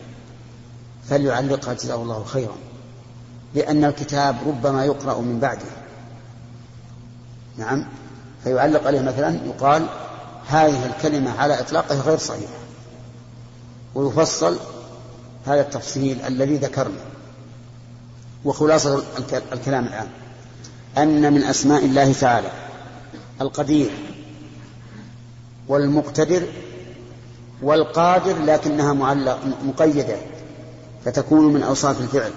فليعلقها 1.08 1.74
جزاه 1.74 2.02
الله 2.02 2.24
خيرا. 2.24 2.67
لأن 3.54 3.84
الكتاب 3.84 4.36
ربما 4.46 4.84
يقرأ 4.84 5.20
من 5.20 5.40
بعده. 5.40 5.68
نعم. 7.56 7.86
فيعلق 8.44 8.86
عليه 8.86 9.00
مثلا 9.00 9.40
يقال 9.46 9.86
هذه 10.48 10.86
الكلمة 10.86 11.40
على 11.40 11.60
إطلاقها 11.60 12.00
غير 12.00 12.18
صحيحة. 12.18 12.52
ويفصل 13.94 14.58
هذا 15.46 15.60
التفصيل 15.60 16.20
الذي 16.20 16.56
ذكرنا. 16.56 17.00
وخلاصة 18.44 19.02
الكلام 19.52 19.84
الآن. 19.86 20.06
أن 20.98 21.32
من 21.32 21.42
أسماء 21.42 21.84
الله 21.84 22.12
تعالى 22.12 22.50
القدير 23.40 23.90
والمقتدر 25.68 26.42
والقادر 27.62 28.42
لكنها 28.42 28.92
معلق 28.92 29.38
مقيدة 29.64 30.16
فتكون 31.04 31.52
من 31.52 31.62
أوصاف 31.62 32.00
الفعل. 32.00 32.32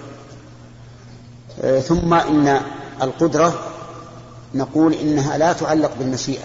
ثم 1.88 2.14
إن 2.14 2.60
القدرة 3.02 3.54
نقول 4.54 4.94
إنها 4.94 5.38
لا 5.38 5.52
تعلق 5.52 5.92
بالمشيئة. 5.98 6.44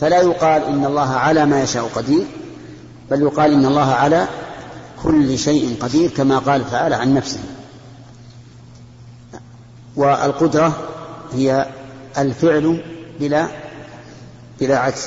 فلا 0.00 0.20
يقال 0.20 0.64
إن 0.64 0.84
الله 0.84 1.10
على 1.10 1.46
ما 1.46 1.62
يشاء 1.62 1.90
قدير 1.94 2.26
بل 3.10 3.22
يقال 3.22 3.52
إن 3.52 3.66
الله 3.66 3.92
على 3.92 4.28
كل 5.02 5.38
شيء 5.38 5.76
قدير 5.80 6.10
كما 6.10 6.38
قال 6.38 6.70
تعالى 6.70 6.94
عن 6.94 7.14
نفسه. 7.14 7.40
والقدرة 9.96 10.72
هي 11.32 11.66
الفعل 12.18 12.82
بلا 13.20 13.48
بلا 14.60 14.78
عجز 14.78 15.06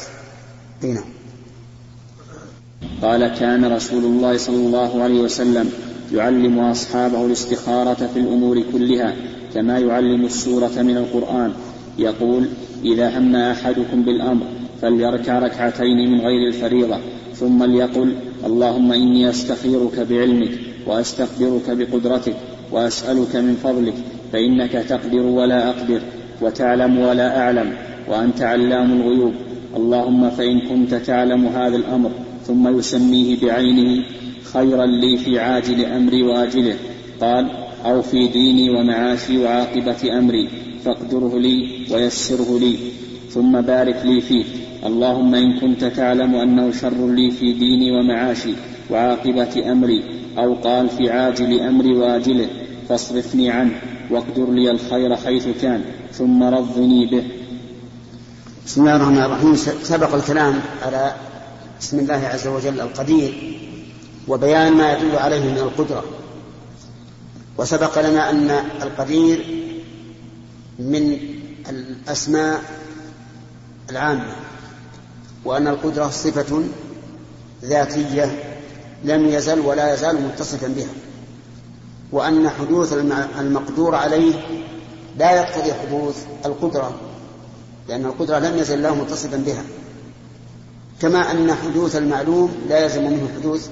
نعم. 0.82 1.04
قال 3.02 3.40
كان 3.40 3.74
رسول 3.74 4.04
الله 4.04 4.38
صلى 4.38 4.56
الله 4.56 5.04
عليه 5.04 5.22
وسلم 5.22 5.72
يعلم 6.14 6.60
أصحابه 6.60 7.26
الاستخارة 7.26 8.10
في 8.14 8.20
الأمور 8.20 8.64
كلها 8.74 9.16
كما 9.54 9.80
يعلم 9.80 10.26
السورة 10.26 10.82
من 10.82 10.98
القرآن. 10.98 11.52
يقول 12.00 12.46
إذا 12.86 13.18
هم 13.18 13.36
أحدكم 13.36 14.04
بالأمر 14.04 14.46
فليركع 14.82 15.40
ركعتين 15.40 16.12
من 16.12 16.20
غير 16.20 16.48
الفريضة 16.48 16.98
ثم 17.36 17.64
ليقل 17.64 18.16
اللهم 18.46 18.92
إني 18.92 19.30
أستخيرك 19.30 20.00
بعلمك 20.10 20.52
وأستقدرك 20.88 21.70
بقدرتك 21.70 22.36
وأسألك 22.72 23.36
من 23.36 23.58
فضلك 23.64 23.94
فإنك 24.32 24.72
تقدر 24.72 25.22
ولا 25.22 25.70
أقدر 25.70 26.02
وتعلم 26.42 26.98
ولا 27.00 27.40
أعلم 27.40 27.74
وأنت 28.08 28.42
علام 28.42 28.92
الغيوب. 29.02 29.34
اللهم 29.76 30.30
فإن 30.30 30.60
كنت 30.60 30.94
تعلم 30.94 31.46
هذا 31.46 31.76
الأمر 31.76 32.12
ثم 32.48 32.78
يسميه 32.78 33.42
بعينه 33.42 34.06
خيرا 34.54 34.86
لي 34.86 35.18
في 35.18 35.40
عاجل 35.40 35.86
أمري 35.86 36.24
وآجله. 36.24 36.76
قال 37.22 37.52
أو 37.86 38.02
في 38.02 38.28
ديني 38.28 38.70
ومعاشي 38.70 39.38
وعاقبة 39.38 40.18
أمري 40.18 40.50
فاقدره 40.86 41.40
لي 41.40 41.86
ويسره 41.92 42.60
لي 42.60 42.76
ثم 43.30 43.62
بارك 43.62 44.02
لي 44.06 44.22
فيه. 44.22 44.46
اللهم 44.86 45.36
إن 45.36 45.60
كنت 45.60 45.84
تعلم 45.86 46.36
أنه 46.36 46.72
شر 46.72 47.08
لي 47.08 47.32
في 47.32 47.54
ديني 47.54 47.92
ومعاشي 47.92 48.54
وعاقبة 48.90 49.72
أمري 49.72 50.04
أو 50.38 50.54
قال 50.54 50.90
في 50.90 51.10
عاجل 51.10 51.60
أمري 51.60 51.94
وآجله 51.94 52.50
فاصرفني 52.90 53.50
عنه 53.50 53.72
واقدر 54.10 54.52
لي 54.52 54.72
الخير 54.72 55.16
حيث 55.16 55.48
كان 55.62 55.82
ثم 56.12 56.44
رضني 56.44 57.06
به. 57.06 57.24
بسم 58.66 58.82
الله 58.82 58.96
الرحمن 58.96 59.18
الرحيم. 59.18 59.56
سبق 59.84 60.16
الكلام 60.16 60.54
على 60.86 61.14
اسم 61.82 62.00
الله 62.00 62.22
عز 62.34 62.48
وجل 62.48 62.82
القدير 62.82 63.34
وبيان 64.28 64.74
ما 64.74 64.94
يدل 64.94 65.16
عليه 65.16 65.52
من 65.52 65.58
القدرة. 65.58 66.04
وسبق 67.58 68.00
لنا 68.00 68.30
أن 68.30 68.50
القدير 68.82 69.46
من 70.80 71.18
الأسماء 71.70 72.62
العامة 73.90 74.36
وأن 75.46 75.68
القدرة 75.68 76.10
صفة 76.10 76.64
ذاتية 77.64 78.58
لم 79.04 79.26
يزل 79.26 79.60
ولا 79.60 79.94
يزال 79.94 80.22
متصفا 80.22 80.68
بها 80.68 80.94
وأن 82.12 82.50
حدوث 82.50 82.94
المقدور 83.40 83.96
عليه 83.96 84.34
لا 85.18 85.32
يقتضي 85.32 85.74
حدوث 85.74 86.26
القدرة 86.46 87.00
لأن 87.90 88.06
القدرة 88.06 88.40
لم 88.40 88.58
يزل 88.58 88.78
الله 88.78 88.96
متصفا 88.96 89.38
بها. 89.38 89.64
كما 91.02 91.32
أن 91.32 91.54
حدوث 91.54 91.96
المعلوم 91.96 92.52
لا 92.70 92.80
يلزم 92.80 93.04
منه 93.04 93.30
حدوث 93.40 93.70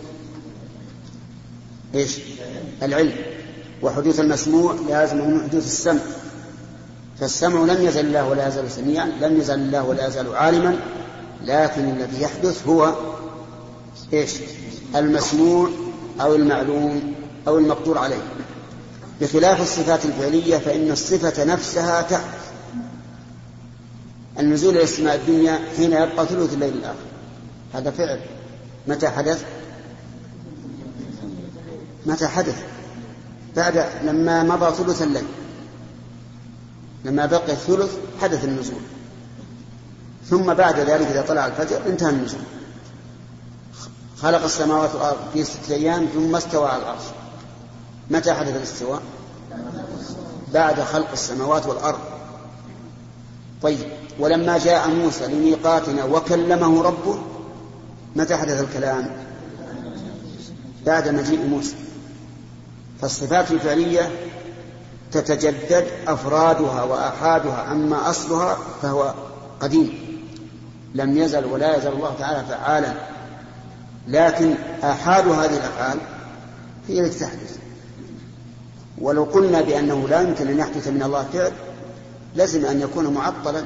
إيش؟ 1.95 2.17
العلم 2.83 3.13
وحدوث 3.81 4.19
المسموع 4.19 4.75
لا 4.89 5.01
يلزم 5.01 5.17
منه 5.17 5.43
حدوث 5.47 5.65
السمع 5.65 5.99
فالسمع 7.19 7.73
لم 7.73 7.85
يزل 7.85 8.05
الله 8.05 8.27
ولا 8.29 8.47
يزال 8.47 8.71
سميعا 8.71 9.05
لم 9.21 9.39
يزل 9.39 9.53
الله 9.53 9.83
ولا 9.83 10.07
يزال 10.07 10.35
عالما 10.35 10.79
لكن 11.45 11.89
الذي 11.89 12.21
يحدث 12.21 12.67
هو 12.67 12.95
إيش؟ 14.13 14.31
المسموع 14.95 15.69
أو 16.21 16.35
المعلوم 16.35 17.13
أو 17.47 17.57
المقدور 17.57 17.97
عليه 17.97 18.21
بخلاف 19.21 19.61
الصفات 19.61 20.05
الفعلية 20.05 20.57
فإن 20.57 20.91
الصفة 20.91 21.43
نفسها 21.43 22.01
تحدث 22.01 22.49
النزول 24.39 24.75
إلى 24.75 24.83
السماء 24.83 25.15
الدنيا 25.15 25.59
حين 25.77 25.93
يبقى 25.93 26.25
ثلث 26.25 26.53
الليل 26.53 26.73
الآخر 26.73 26.95
هذا 27.73 27.91
فعل 27.91 28.19
متى 28.87 29.09
حدث؟ 29.09 29.45
متى 32.09 32.27
حدث؟ 32.27 32.63
بعد 33.55 33.85
لما 34.03 34.43
مضى 34.43 34.75
ثلث 34.75 35.01
الليل. 35.01 35.25
لما 37.05 37.25
بقي 37.25 37.51
الثلث 37.51 37.91
حدث 38.21 38.45
النزول. 38.45 38.81
ثم 40.29 40.53
بعد 40.53 40.79
ذلك 40.79 41.07
إذا 41.07 41.21
طلع 41.21 41.45
الفجر 41.45 41.81
انتهى 41.87 42.09
النزول. 42.09 42.41
خلق 44.21 44.43
السماوات 44.43 44.95
والأرض 44.95 45.17
في 45.33 45.43
ستة 45.43 45.73
أيام 45.73 46.05
ثم 46.13 46.35
استوى 46.35 46.69
على 46.69 46.81
العرش. 46.81 47.03
متى 48.11 48.33
حدث 48.33 48.55
الاستواء؟ 48.55 49.01
بعد 50.53 50.81
خلق 50.81 51.11
السماوات 51.11 51.65
والأرض. 51.65 51.99
طيب 53.61 53.87
ولما 54.19 54.57
جاء 54.57 54.89
موسى 54.89 55.27
لميقاتنا 55.27 56.03
وكلمه 56.03 56.83
ربه 56.83 57.19
متى 58.15 58.35
حدث 58.35 58.61
الكلام؟ 58.61 59.09
بعد 60.85 61.07
مجيء 61.09 61.45
موسى. 61.45 61.75
فالصفات 63.01 63.51
الفعلية 63.51 64.11
تتجدد 65.11 65.87
أفرادها 66.07 66.83
وآحادها 66.83 67.71
أما 67.71 68.09
أصلها 68.09 68.57
فهو 68.81 69.13
قديم 69.59 70.09
لم 70.95 71.17
يزل 71.17 71.45
ولا 71.45 71.77
يزل 71.77 71.91
الله 71.91 72.15
تعالى 72.19 72.43
فعالا. 72.49 72.93
لكن 74.07 74.55
آحاد 74.83 75.27
هذه 75.27 75.57
الأفعال 75.57 75.99
هي 76.87 76.99
التي 76.99 77.19
تحدث. 77.19 77.57
ولو 78.97 79.23
قلنا 79.23 79.61
بأنه 79.61 80.07
لا 80.07 80.21
يمكن 80.21 80.47
أن 80.47 80.59
يحدث 80.59 80.87
من 80.87 81.03
الله 81.03 81.25
فعل 81.33 81.51
لازم 82.35 82.65
أن 82.65 82.81
يكون 82.81 83.13
معطلا 83.13 83.63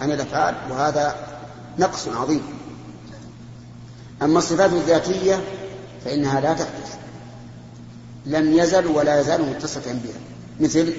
عن 0.00 0.12
الأفعال 0.12 0.54
وهذا 0.70 1.14
نقص 1.78 2.08
عظيم. 2.08 2.42
أما 4.22 4.38
الصفات 4.38 4.72
الذاتية 4.72 5.40
فإنها 6.04 6.40
لا 6.40 6.52
تحدث. 6.52 6.97
لم 8.26 8.52
يزل 8.58 8.86
ولا 8.86 9.20
يزال 9.20 9.42
متصفا 9.42 9.92
بها. 9.92 10.20
مثل 10.60 10.92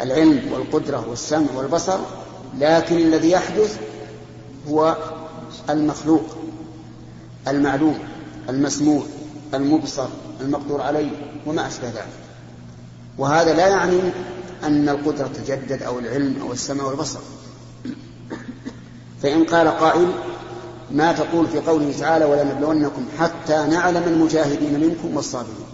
العلم 0.00 0.52
والقدرة 0.52 1.08
والسمع 1.08 1.46
والبصر 1.54 1.98
لكن 2.58 2.96
الذي 2.96 3.30
يحدث 3.30 3.78
هو 4.68 4.96
المخلوق 5.70 6.36
المعلوم 7.48 7.98
المسموع 8.48 9.02
المبصر 9.54 10.08
المقدور 10.40 10.80
عليه 10.80 11.10
وما 11.46 11.66
أشبه 11.66 11.88
ذلك. 11.88 12.08
وهذا 13.18 13.54
لا 13.54 13.68
يعني 13.68 14.00
أن 14.64 14.88
القدرة 14.88 15.26
تجدد 15.26 15.82
أو 15.82 15.98
العلم 15.98 16.36
أو 16.42 16.52
السمع 16.52 16.84
والبصر. 16.84 17.20
فإن 19.22 19.44
قال 19.44 19.68
قائل 19.68 20.12
ما 20.92 21.12
تقول 21.12 21.48
في 21.48 21.58
قوله 21.58 21.92
تعالى 21.98 22.24
ولنبلونكم 22.24 23.06
حتى 23.18 23.66
نعلم 23.70 24.02
المجاهدين 24.02 24.80
منكم 24.80 25.16
والصابرين 25.16 25.66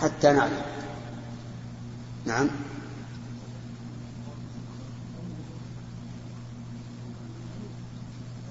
حتى 0.00 0.32
نعلم. 0.32 0.62
نعم. 2.26 2.48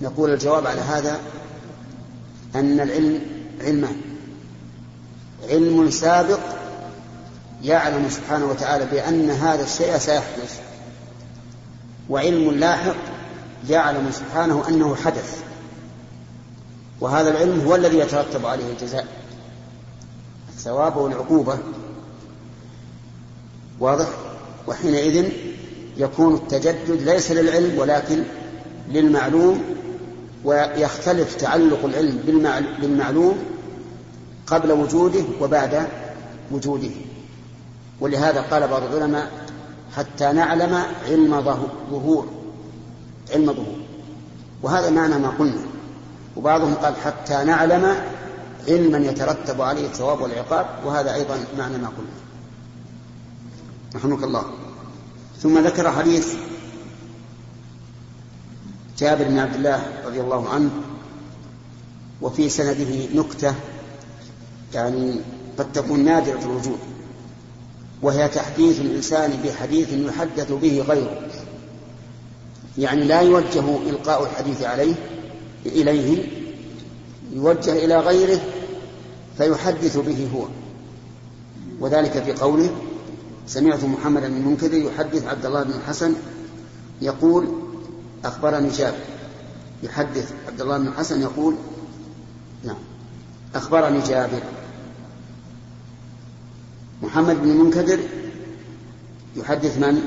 نقول 0.02 0.34
الجواب 0.34 0.68
على 0.68 0.82
هذا 0.82 1.20
أن 2.56 2.80
العلم 2.80 3.20
علمان. 3.62 4.02
علم 5.50 5.90
سابق 5.90 6.40
يعلم 7.64 8.10
سبحانه 8.10 8.46
وتعالى 8.46 8.86
بأن 8.86 9.30
هذا 9.30 9.64
الشيء 9.64 9.98
سيحدث 9.98 10.62
وعلم 12.10 12.52
لاحق 12.52 12.96
يعلم 13.70 14.12
سبحانه 14.12 14.68
أنه 14.70 14.96
حدث. 14.96 15.44
وهذا 17.02 17.30
العلم 17.30 17.60
هو 17.68 17.76
الذي 17.76 17.98
يترتب 17.98 18.46
عليه 18.46 18.72
الجزاء. 18.72 19.08
الثواب 20.50 20.98
والعقوبة 20.98 21.58
واضح؟ 23.80 24.08
وحينئذ 24.68 25.30
يكون 25.98 26.36
التجدد 26.36 27.02
ليس 27.02 27.32
للعلم 27.32 27.80
ولكن 27.80 28.24
للمعلوم 28.92 29.64
ويختلف 30.46 31.36
تعلق 31.36 31.86
العلم 31.86 32.18
بالمعلوم 32.82 33.38
قبل 34.48 34.72
وجوده 34.72 35.24
وبعد 35.42 35.88
وجوده. 36.52 36.92
ولهذا 38.02 38.42
قال 38.42 38.68
بعض 38.68 38.84
العلماء 38.84 39.32
حتى 39.96 40.32
نعلم 40.32 40.84
علم 41.08 41.42
ظهور. 41.92 42.37
علم 43.32 43.54
ظهور 43.54 43.78
وهذا 44.62 44.90
معنى 44.90 45.18
ما 45.18 45.30
قلنا. 45.30 45.62
وبعضهم 46.36 46.74
قال 46.74 46.96
حتى 46.96 47.44
نعلم 47.44 47.96
علما 48.68 48.98
يترتب 48.98 49.62
عليه 49.62 49.86
الثواب 49.86 50.22
والعقاب 50.22 50.66
وهذا 50.86 51.14
أيضا 51.14 51.38
معنى 51.58 51.78
ما 51.78 51.88
قلنا. 51.88 52.18
رحمك 53.96 54.24
الله. 54.24 54.44
ثم 55.42 55.58
ذكر 55.60 55.92
حديث 55.92 56.34
جابر 58.98 59.24
بن 59.24 59.40
عبد 59.40 59.56
الله 59.56 59.84
رضي 60.06 60.22
الله 60.22 60.50
عنه 60.50 60.70
وفي 62.22 62.50
سنده 62.50 63.08
نكتة 63.16 63.56
يعني 64.74 65.20
قد 65.58 65.72
تكون 65.74 66.06
نادرة 66.06 66.40
الوجود 66.40 66.80
وهي 68.02 68.28
تحديث 68.28 68.82
الإنسان 68.82 69.40
بحديث 69.44 69.94
يحدث 69.94 70.52
به 70.52 70.86
غيره. 70.88 71.22
يعني 72.78 73.04
لا 73.04 73.22
يوجه 73.22 73.78
إلقاء 73.90 74.24
الحديث 74.24 74.64
عليه 74.64 74.96
إليه 75.66 76.26
يوجه 77.34 77.86
إلى 77.86 78.00
غيره 78.00 78.40
فيحدث 79.38 79.98
به 79.98 80.30
هو. 80.36 80.46
وذلك 81.80 82.24
في 82.24 82.34
قوله 82.34 82.70
سمعت 83.48 83.84
محمد 83.84 84.22
بن 84.22 84.38
المنكدر 84.38 84.78
يحدث 84.78 85.28
عبد 85.28 85.46
الله 85.46 85.64
بن 85.64 85.72
الحسن 85.72 86.14
يقول 87.02 87.48
أخبرني 88.26 88.70
جابر. 88.70 88.98
يحدث 89.84 90.32
عبد 90.48 90.62
الله 90.62 90.78
بن 90.78 90.88
الحسن 90.88 91.22
يقول 91.22 91.56
نعم 92.64 92.78
أخبرني 93.56 94.00
جابر. 94.02 94.42
محمد 97.02 97.42
بن 97.42 97.50
المنكدر 97.52 98.00
يحدث 99.36 99.78
من؟ 99.78 100.02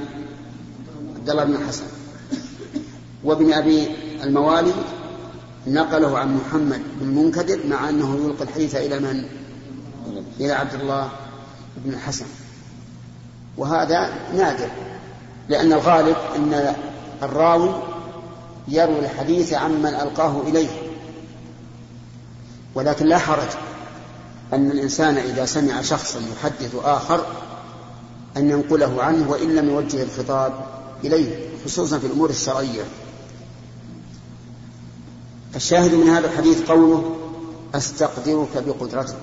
عبد 1.17 1.31
الله 1.31 1.45
بن 1.45 1.55
الحسن. 1.55 1.85
وابن 3.25 3.53
أبي 3.53 3.89
الموالي 4.23 4.73
نقله 5.67 6.19
عن 6.19 6.37
محمد 6.37 6.83
بن 7.01 7.09
المنكدر 7.09 7.67
مع 7.67 7.89
أنه 7.89 8.25
يلقي 8.25 8.45
الحديث 8.45 8.77
إلى 8.77 8.99
من؟ 8.99 9.25
إلى 10.41 10.53
عبد 10.53 10.75
الله 10.75 11.09
بن 11.77 11.93
الحسن. 11.93 12.27
وهذا 13.57 14.13
نادر 14.37 14.69
لأن 15.49 15.73
الغالب 15.73 16.17
أن 16.37 16.75
الراوي 17.23 17.83
يروي 18.69 18.99
الحديث 18.99 19.53
عمن 19.55 19.87
ألقاه 19.87 20.43
إليه. 20.47 20.69
ولكن 22.75 23.07
لا 23.07 23.19
حرج 23.19 23.49
أن 24.53 24.71
الإنسان 24.71 25.17
إذا 25.17 25.45
سمع 25.45 25.83
شخصا 25.83 26.21
يحدث 26.21 26.75
آخر 26.85 27.27
أن 28.37 28.51
ينقله 28.51 29.03
عنه 29.03 29.31
وإن 29.31 29.55
لم 29.55 29.69
يوجه 29.69 30.03
الخطاب 30.03 30.53
إليه 31.05 31.49
خصوصا 31.65 31.99
في 31.99 32.07
الأمور 32.07 32.31
الشرعية. 32.31 32.83
الشاهد 35.57 35.95
من 35.95 36.09
هذا 36.09 36.27
الحديث 36.27 36.71
قوله 36.71 37.17
أستقدرك 37.75 38.65
بقدرتك. 38.67 39.17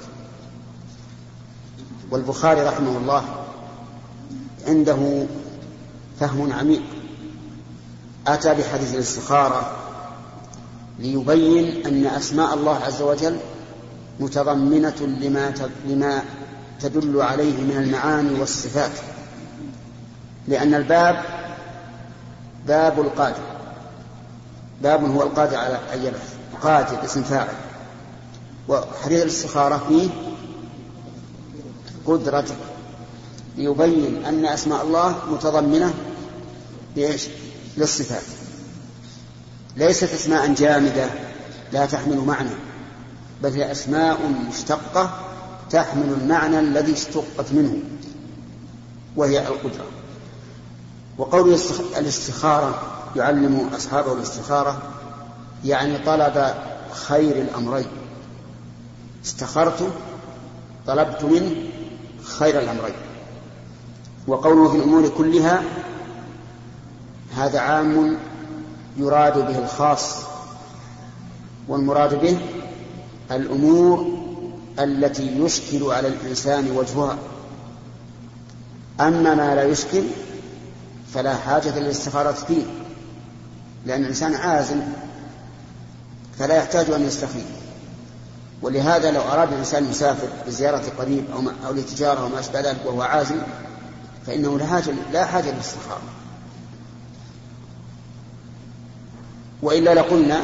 والبخاري 2.11 2.61
رحمه 2.61 2.97
الله 2.97 3.23
عنده 4.67 5.25
فهم 6.19 6.53
عميق. 6.53 6.81
أتى 8.27 8.53
بحديث 8.53 8.93
الاستخارة 8.93 9.71
ليبين 10.99 11.85
أن 11.85 12.05
أسماء 12.05 12.53
الله 12.53 12.75
عز 12.75 13.01
وجل 13.01 13.37
متضمنة 14.19 14.95
لما 15.01 15.53
لما 15.87 16.23
تدل 16.81 17.21
عليه 17.21 17.61
من 17.61 17.77
المعاني 17.77 18.39
والصفات. 18.39 18.91
لأن 20.47 20.73
الباب 20.73 21.23
باب 22.67 22.99
القادر. 22.99 23.56
باب 24.81 25.15
هو 25.15 25.23
القادر 25.23 25.55
على 25.55 25.79
أن 25.93 26.05
يبحث 26.05 26.33
قادر 26.61 27.05
اسم 27.05 27.23
فاعل. 27.23 27.53
وحديث 28.67 29.21
الاستخارة 29.21 29.85
فيه 29.87 30.09
قدرتك 32.05 32.55
ليبين 33.57 34.25
أن 34.25 34.45
أسماء 34.45 34.83
الله 34.83 35.15
متضمنة 35.31 35.93
لإيش؟ 36.95 37.27
للصفات. 37.77 38.23
ليست 39.77 40.13
أسماء 40.13 40.53
جامدة 40.53 41.09
لا 41.73 41.85
تحمل 41.85 42.17
معنى 42.17 42.49
بل 43.43 43.49
هي 43.49 43.71
أسماء 43.71 44.17
مشتقة 44.49 45.19
تحمل 45.69 46.13
المعنى 46.21 46.59
الذي 46.59 46.93
اشتقت 46.93 47.51
منه 47.51 47.77
وهي 49.15 49.47
القدرة. 49.47 49.85
وقول 51.17 51.59
الاستخارة 51.97 52.96
يعلم 53.17 53.69
أصحابه 53.75 54.13
الاستخارة 54.13 54.77
يعني 55.65 55.97
طلب 55.97 56.53
خير 56.91 57.35
الأمرين. 57.41 57.87
استخرت 59.25 59.91
طلبت 60.87 61.23
منه 61.23 61.55
خير 62.23 62.59
الأمرين. 62.59 62.95
وقوله 64.27 64.69
في 64.69 64.77
الأمور 64.77 65.09
كلها 65.09 65.63
هذا 67.35 67.59
عام 67.59 68.17
يراد 68.97 69.37
به 69.47 69.57
الخاص 69.57 70.15
والمراد 71.67 72.21
به 72.21 72.39
الأمور 73.31 74.07
التي 74.79 75.39
يشكل 75.39 75.91
على 75.91 76.07
الإنسان 76.07 76.71
وجهها. 76.71 77.17
أما 78.99 79.35
ما 79.35 79.55
لا 79.55 79.63
يشكل 79.63 80.03
فلا 81.13 81.35
حاجة 81.35 81.79
للاستخارة 81.79 82.31
فيه. 82.31 82.63
لأن 83.87 84.01
الإنسان 84.01 84.33
عازم 84.35 84.81
فلا 86.39 86.55
يحتاج 86.55 86.91
أن 86.91 87.07
يستخير 87.07 87.45
ولهذا 88.61 89.11
لو 89.11 89.21
أراد 89.21 89.53
الإنسان 89.53 89.89
يسافر 89.89 90.27
لزيارة 90.47 90.83
قريب 90.97 91.23
أو, 91.33 91.67
أو 91.67 91.73
لتجارة 91.73 92.19
أو 92.19 92.29
ما 92.29 92.39
أشبه 92.39 92.59
ذلك 92.59 92.77
وهو 92.85 93.01
عازم 93.01 93.35
فإنه 94.27 94.57
لا 94.57 94.65
حاجة 94.65 94.93
لا 95.13 95.25
حاجة 95.25 95.51
للاستخارة. 95.51 96.01
وإلا 99.61 99.93
لقلنا 99.93 100.39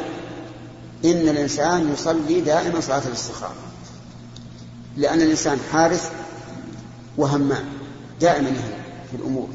إن 1.06 1.30
الإنسان 1.30 1.94
يصلي 1.94 2.42
دائما 2.42 2.80
صلاة 2.80 3.02
الاستخارة. 3.08 3.56
لأن 4.98 5.22
الإنسان 5.22 5.60
حارث 5.72 6.12
وهمام 7.18 7.66
دائما 8.22 8.52
في 9.12 9.18
الأمور. 9.18 9.48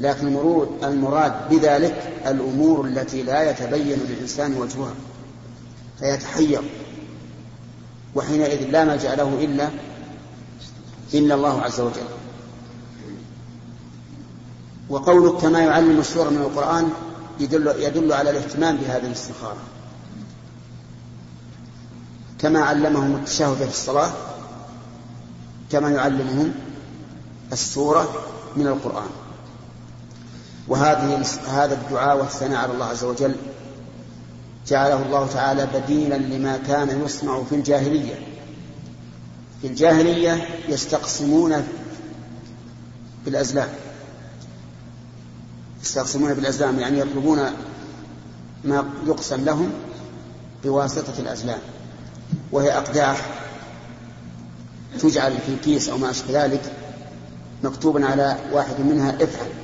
لكن 0.00 0.38
المراد 0.82 1.48
بذلك 1.50 2.12
الأمور 2.26 2.86
التي 2.86 3.22
لا 3.22 3.50
يتبين 3.50 3.98
للإنسان 3.98 4.54
وجهها 4.56 4.94
فيتحير 5.98 6.62
وحينئذ 8.14 8.70
لا 8.70 8.84
ملجأ 8.84 9.14
له 9.14 9.44
إلا 9.44 9.68
إلا 11.14 11.34
الله 11.34 11.62
عز 11.62 11.80
وجل. 11.80 12.08
وقولك 14.88 15.40
كما 15.42 15.60
يعلم 15.60 16.00
السورة 16.00 16.30
من 16.30 16.38
القرآن 16.38 16.90
يدل, 17.40 17.74
يدل 17.78 18.12
على 18.12 18.30
الاهتمام 18.30 18.76
بهذه 18.76 19.06
الاستخارة. 19.06 19.62
كما 22.38 22.60
علمهم 22.60 23.14
التشهد 23.16 23.56
في 23.56 23.68
الصلاة 23.68 24.12
كما 25.72 25.90
يعلمهم 25.90 26.52
السورة 27.52 28.08
من 28.56 28.66
القرآن. 28.66 29.08
وهذه 30.68 31.26
هذا 31.48 31.74
الدعاء 31.74 32.18
والثناء 32.18 32.58
على 32.58 32.72
الله 32.72 32.86
عز 32.86 33.04
وجل 33.04 33.34
جعله 34.68 35.02
الله 35.02 35.26
تعالى 35.26 35.68
بديلا 35.74 36.14
لما 36.14 36.56
كان 36.56 37.04
يصنع 37.04 37.42
في 37.42 37.54
الجاهلية. 37.54 38.14
في 39.62 39.66
الجاهلية 39.66 40.48
يستقسمون 40.68 41.66
بالأزلام. 43.24 43.68
يستقسمون 45.82 46.34
بالأزلام 46.34 46.78
يعني 46.78 46.98
يطلبون 46.98 47.38
ما 48.64 48.84
يقسم 49.06 49.44
لهم 49.44 49.70
بواسطة 50.64 51.12
الأزلام 51.18 51.58
وهي 52.52 52.76
أقداح 52.76 53.26
تجعل 55.00 55.38
في 55.46 55.56
كيس 55.56 55.88
أو 55.88 55.98
ما 55.98 56.10
أشبه 56.10 56.44
ذلك 56.44 56.72
مكتوبا 57.64 58.06
على 58.06 58.36
واحد 58.52 58.80
منها 58.80 59.10
افعل. 59.10 59.63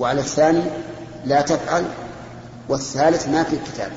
وعلى 0.00 0.20
الثاني 0.20 0.62
لا 1.26 1.40
تفعل 1.40 1.84
والثالث 2.68 3.28
ما 3.28 3.42
في 3.42 3.56
كتاب 3.56 3.92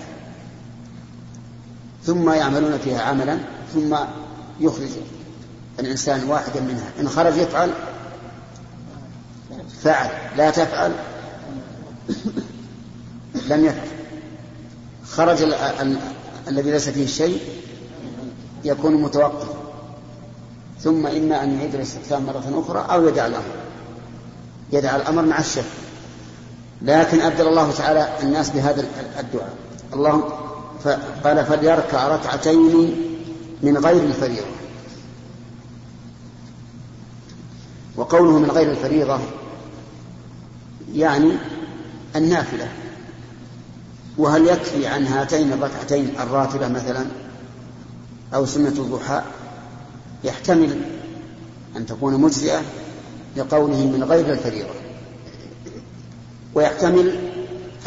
ثم 2.05 2.29
يعملون 2.29 2.77
فيها 2.77 3.01
عملا 3.01 3.39
ثم 3.73 3.95
يخرج 4.59 4.89
الإنسان 5.79 6.29
واحدا 6.29 6.61
منها. 6.61 6.91
إن 6.99 7.09
خرج 7.09 7.37
يفعل 7.37 7.71
فعل. 9.83 10.09
لا 10.37 10.49
تفعل 10.49 10.91
لم 13.49 13.65
يفعل. 13.65 13.87
خرج 15.05 15.41
ال 15.41 15.53
ال 15.53 15.97
الذي 16.47 16.71
ليس 16.71 16.89
فيه 16.89 17.07
شيء 17.07 17.39
يكون 18.63 19.01
متوقف 19.01 19.47
ثم 20.79 21.07
إما 21.07 21.43
أن 21.43 21.57
يعيد 21.59 21.75
الاستقسام 21.75 22.25
مرة 22.25 22.63
أخرى 22.65 22.85
أو 22.93 23.07
يدع 23.07 23.25
الأمر. 23.25 23.53
يدع 24.71 24.95
الأمر 24.95 25.21
مع 25.21 25.39
الشك 25.39 25.82
لكن 26.81 27.21
أبدل 27.21 27.47
الله 27.47 27.71
تعالى 27.71 28.09
الناس 28.23 28.49
بهذا 28.49 28.86
الدعاء. 29.19 29.53
اللهم 29.93 30.23
قال 31.23 31.45
فليركع 31.45 32.07
ركعتين 32.07 32.95
من 33.63 33.77
غير 33.77 34.03
الفريضة. 34.03 34.47
وقوله 37.95 38.39
من 38.39 38.51
غير 38.51 38.71
الفريضة 38.71 39.19
يعني 40.93 41.31
النافلة. 42.15 42.67
وهل 44.17 44.47
يكفي 44.47 44.88
عن 44.88 45.05
هاتين 45.05 45.53
الركعتين 45.53 46.13
الراتبة 46.19 46.67
مثلا 46.67 47.05
أو 48.36 48.45
سنة 48.45 48.67
الضحى؟ 48.67 49.21
يحتمل 50.23 50.81
أن 51.77 51.86
تكون 51.86 52.21
مجزئة 52.21 52.62
لقوله 53.38 53.86
من 53.86 54.03
غير 54.03 54.33
الفريضة. 54.33 54.82
ويحتمل 56.55 57.19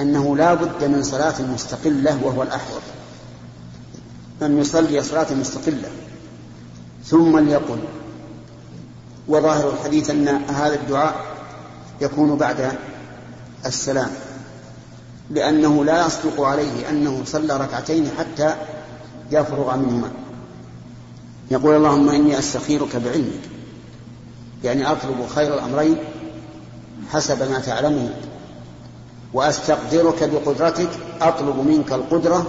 أنه 0.01 0.37
لا 0.37 0.55
بد 0.55 0.85
من 0.85 1.03
صلاة 1.03 1.43
مستقلة 1.43 2.19
وهو 2.23 2.43
الأحوط. 2.43 2.83
أن 4.43 4.59
يصلي 4.59 5.03
صلاة 5.03 5.35
مستقلة 5.35 5.89
ثم 7.05 7.39
ليقل. 7.39 7.79
وظاهر 9.29 9.73
الحديث 9.73 10.11
أن 10.11 10.29
هذا 10.29 10.75
الدعاء 10.75 11.15
يكون 12.01 12.37
بعد 12.37 12.73
السلام 13.67 14.11
لأنه 15.31 15.85
لا 15.85 16.07
يصدق 16.07 16.41
عليه 16.41 16.91
أنه 16.91 17.23
صلى 17.25 17.57
ركعتين 17.57 18.11
حتى 18.19 18.55
يفرغ 19.31 19.77
منهما. 19.77 20.11
يقول 21.51 21.77
اللهم 21.77 22.09
إني 22.09 22.39
أستخيرك 22.39 22.97
بعلمك 22.97 23.41
يعني 24.65 24.93
أطلب 24.93 25.27
خير 25.35 25.55
الأمرين 25.55 25.97
حسب 27.13 27.51
ما 27.51 27.59
تعلمه 27.59 28.11
وأستقدرك 29.33 30.31
بقدرتك 30.31 30.89
أطلب 31.21 31.57
منك 31.57 31.93
القدرة 31.93 32.47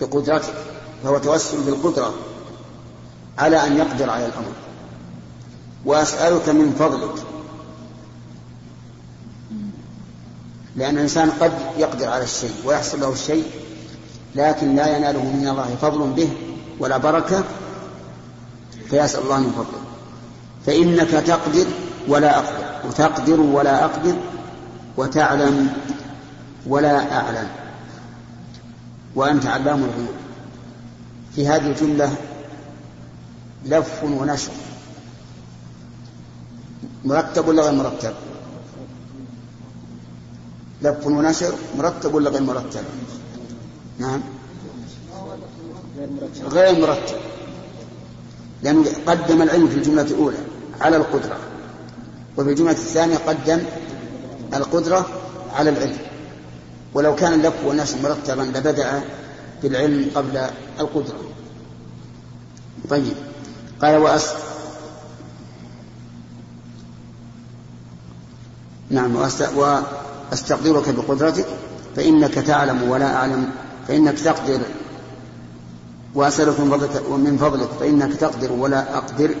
بقدرتك 0.00 0.54
فهو 1.04 1.18
توسل 1.18 1.60
بالقدرة 1.60 2.14
على 3.38 3.66
أن 3.66 3.76
يقدر 3.76 4.10
على 4.10 4.26
الأمر. 4.26 4.52
وأسألك 5.84 6.48
من 6.48 6.76
فضلك. 6.78 7.14
لأن 10.76 10.96
الإنسان 10.96 11.30
قد 11.30 11.52
يقدر 11.78 12.08
على 12.08 12.24
الشيء 12.24 12.54
ويحصل 12.64 13.00
له 13.00 13.12
الشيء 13.12 13.44
لكن 14.34 14.76
لا 14.76 14.96
يناله 14.96 15.22
من 15.22 15.48
الله 15.48 15.76
فضل 15.82 16.10
به 16.10 16.28
ولا 16.80 16.96
بركة 16.96 17.44
فيسأل 18.90 19.22
الله 19.22 19.38
من 19.38 19.52
فضله. 19.52 19.82
فإنك 20.66 21.10
تقدر 21.26 21.66
ولا 22.08 22.38
أقدر 22.38 22.88
وتقدر 22.88 23.40
ولا 23.40 23.84
أقدر 23.84 24.14
وتعلم 24.96 25.72
ولا 26.66 27.16
أعلم. 27.16 27.48
وأنت 29.14 29.46
علام 29.46 29.84
الغيوب. 29.84 30.14
في 31.34 31.48
هذه 31.48 31.66
الجملة 31.66 32.16
لف 33.64 34.04
ونشر. 34.04 34.52
مرتب 37.04 37.48
ولا 37.48 37.62
غير 37.62 37.72
مرتب؟ 37.72 38.14
لف 40.82 41.06
ونشر 41.06 41.54
مرتب 41.78 42.14
ولا 42.14 42.30
غير 42.30 42.42
مرتب؟ 42.42 42.84
نعم. 43.98 44.20
غير 46.44 46.80
مرتب. 46.80 47.16
لأنه 48.62 48.84
قدم 49.06 49.42
العلم 49.42 49.68
في 49.68 49.76
الجملة 49.76 50.02
الأولى 50.02 50.36
على 50.80 50.96
القدرة 50.96 51.38
وفي 52.36 52.50
الجملة 52.50 52.70
الثانية 52.70 53.16
قدم 53.16 53.60
القدرة 54.54 55.06
على 55.54 55.70
العلم. 55.70 55.98
ولو 56.94 57.14
كان 57.14 57.32
اللف 57.32 57.54
والنشر 57.64 57.96
مرتبا 58.02 58.42
لبدأ 58.42 59.02
بالعلم 59.62 60.10
قبل 60.14 60.36
القدرة. 60.80 61.20
طيب. 62.88 63.14
قال 63.82 63.96
وأس 63.96 64.32
نعم 68.90 69.16
وأستقدرك 69.56 70.88
بقدرتك 70.88 71.46
فإنك 71.96 72.34
تعلم 72.34 72.90
ولا 72.90 73.16
أعلم 73.16 73.50
فإنك 73.88 74.18
تقدر. 74.18 74.60
وأسألك 76.14 76.60
من 76.60 76.70
فضلك 76.70 77.02
ومن 77.10 77.36
فضلك 77.36 77.68
فإنك 77.80 78.14
تقدر 78.14 78.52
ولا 78.52 78.96
أقدر 78.96 79.34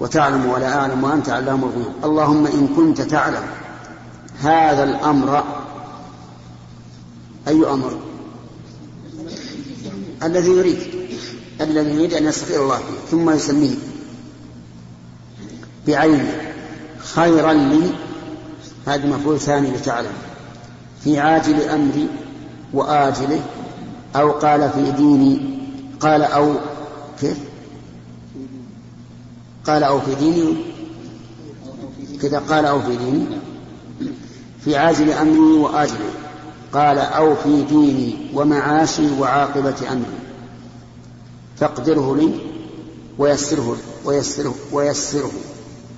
وتعلم 0.00 0.46
ولا 0.46 0.78
أعلم 0.78 1.04
وأنت 1.04 1.28
علام 1.28 1.64
الغيوب. 1.64 1.92
اللهم 2.04 2.46
إن 2.46 2.68
كنت 2.76 3.00
تعلم 3.00 3.42
هذا 4.40 4.84
الأمر 4.84 5.44
أي 7.48 7.70
أمر؟ 7.70 7.98
الذي 10.22 10.50
يريد 10.50 10.78
الذي 11.60 11.90
يريد 11.90 12.14
أن 12.14 12.26
يستغفر 12.26 12.62
الله 12.62 12.76
فيه 12.76 13.10
ثم 13.10 13.30
يسميه 13.30 13.74
بعينه 15.86 16.52
خيرا 16.98 17.52
لي 17.52 17.90
هذا 18.86 19.06
مفعول 19.06 19.40
ثاني 19.40 19.70
لتعلم 19.70 20.12
في 21.04 21.18
عاجل 21.18 21.62
أمري 21.62 22.08
وآجله 22.72 23.40
أو 24.16 24.30
قال 24.30 24.70
في 24.70 24.90
ديني 24.90 25.58
قال 26.00 26.22
أو 26.22 26.54
كيف؟ 27.20 27.38
قال 29.66 29.82
أو 29.82 30.00
في 30.00 30.14
ديني 30.14 30.56
كذا 32.22 32.38
قال 32.38 32.64
أو 32.64 32.80
في 32.80 32.96
ديني. 32.96 33.26
في 34.68 34.76
عاجل 34.76 35.10
أمري 35.10 35.58
وآجله. 35.58 36.10
قال 36.72 36.98
أو 36.98 37.34
في 37.34 37.62
ديني 37.62 38.16
ومعاشي 38.34 39.20
وعاقبة 39.20 39.92
أمري. 39.92 40.18
فاقدره 41.56 42.16
لي 42.16 42.30
ويسره 43.18 43.76
ويسره 44.04 44.54
ويسره 44.72 45.30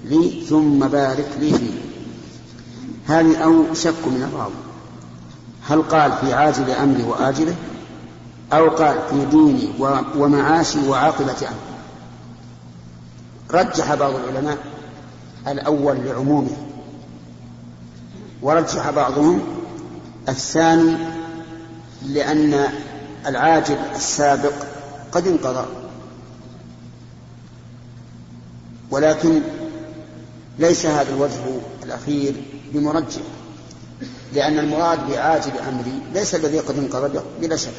لي 0.05 0.45
ثم 0.49 0.79
بارك 0.79 1.29
لي 1.41 1.53
فيه. 1.53 1.81
هذه 3.07 3.37
أو 3.37 3.75
شك 3.75 4.07
من 4.07 4.29
الراوي 4.33 4.53
هل 5.68 5.83
قال 5.83 6.12
في 6.12 6.33
عاجل 6.33 6.71
أمري 6.71 7.03
وآجله؟ 7.03 7.55
أو 8.53 8.68
قال 8.68 8.99
في 9.11 9.25
ديني 9.25 9.68
ومعاشي 10.16 10.89
وعاقبة 10.89 11.33
أمري. 11.33 11.71
رجح 13.51 13.95
بعض 13.95 14.12
العلماء 14.14 14.59
الأول 15.49 15.97
لعمومه. 16.05 16.70
ورجح 18.43 18.91
بعضهم. 18.91 19.41
الثاني 20.28 20.97
لأن 22.07 22.68
العاجل 23.26 23.78
السابق 23.95 24.53
قد 25.12 25.26
انقضى. 25.26 25.66
ولكن 28.91 29.41
ليس 30.59 30.86
هذا 30.86 31.14
الوجه 31.14 31.61
الأخير 31.82 32.34
بمرجح 32.72 33.22
لأن 34.32 34.59
المراد 34.59 35.11
بعاجل 35.11 35.59
أمري 35.68 36.01
ليس 36.14 36.34
الذي 36.34 36.59
قد 36.59 36.78
انقضى 36.78 37.20
بلا 37.41 37.57
شك. 37.57 37.72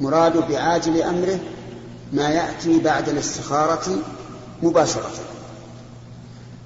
مراد 0.00 0.48
بعاجل 0.48 1.02
أمره 1.02 1.38
ما 2.12 2.28
يأتي 2.28 2.80
بعد 2.80 3.08
الاستخارة 3.08 3.98
مباشرة. 4.62 5.10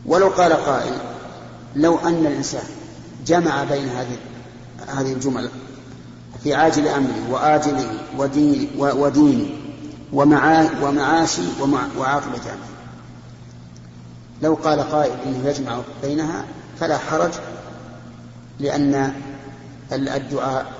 ولو 0.07 0.28
قال 0.28 0.53
قائل 0.53 0.95
لو 1.76 1.99
أن 1.99 2.26
الإنسان 2.26 2.76
جمع 3.27 3.64
بين 3.64 3.89
هذه 3.89 4.18
هذه 4.87 5.12
الجمل 5.12 5.51
في 6.43 6.55
عاجل 6.55 6.89
أمري 6.89 7.22
وآجله 7.31 8.01
وديني, 8.18 8.68
وديني 8.79 9.55
ومعاشي 10.12 11.43
وعاقبة 11.99 12.41
أمري 12.53 12.77
لو 14.43 14.55
قال 14.55 14.81
قائل 14.81 15.12
إنه 15.27 15.49
يجمع 15.49 15.81
بينها 16.03 16.45
فلا 16.81 16.99
حرج 16.99 17.33
لأن 18.61 19.12
الدعاء 19.93 20.72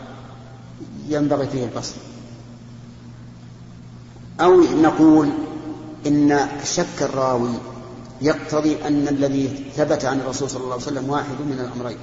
ينبغي 1.09 1.47
فيه 1.47 1.65
البصر 1.65 1.95
أو 4.41 4.61
نقول 4.61 5.29
إن 6.07 6.49
شك 6.65 7.03
الراوي 7.03 7.55
يقتضي 8.23 8.87
أن 8.87 9.09
الذي 9.09 9.65
ثبت 9.77 10.05
عن 10.05 10.21
الرسول 10.21 10.51
صلى 10.51 10.61
الله 10.61 10.73
عليه 10.73 10.83
وسلم 10.83 11.11
واحد 11.11 11.41
من 11.47 11.59
الأمرين. 11.61 11.99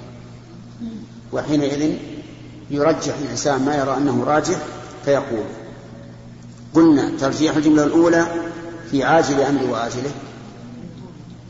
وحينئذ 1.32 1.98
يرجح 2.72 3.14
الإنسان 3.24 3.66
ما 3.66 3.76
يرى 3.76 3.98
أنه 3.98 4.24
راجح 4.24 4.58
فيقول. 5.06 5.46
قلنا 6.74 7.12
ترجيح 7.20 7.56
الجملة 7.56 7.84
الأولى 7.84 8.28
في 8.92 9.04
عاجل 9.04 9.42
أمري 9.42 9.66
وآجله. 9.66 10.12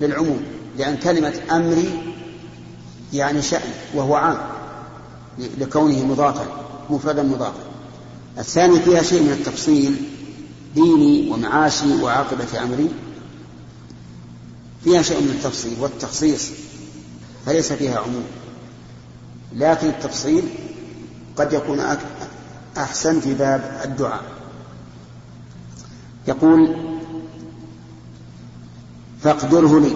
للعموم 0.01 0.41
لأن 0.77 0.97
كلمة 0.97 1.33
أمري 1.51 2.13
يعني 3.13 3.41
شأن 3.41 3.71
وهو 3.95 4.15
عام 4.15 4.37
لكونه 5.57 6.05
مضافا 6.05 6.45
مفردا 6.89 7.23
مضافا. 7.23 7.63
الثاني 8.37 8.79
فيها 8.79 9.01
شيء 9.01 9.21
من 9.21 9.31
التفصيل 9.31 9.95
ديني 10.75 11.31
ومعاشي 11.31 12.01
وعاقبة 12.01 12.63
أمري. 12.63 12.89
فيها 14.83 15.01
شيء 15.01 15.21
من 15.21 15.29
التفصيل 15.29 15.73
والتخصيص 15.79 16.49
فليس 17.45 17.73
فيها 17.73 17.99
عموم. 17.99 18.23
لكن 19.55 19.87
التفصيل 19.87 20.43
قد 21.37 21.53
يكون 21.53 21.79
أحسن 22.77 23.19
في 23.19 23.33
باب 23.33 23.81
الدعاء. 23.85 24.23
يقول 26.27 26.75
فاقدره 29.21 29.79
لي 29.79 29.95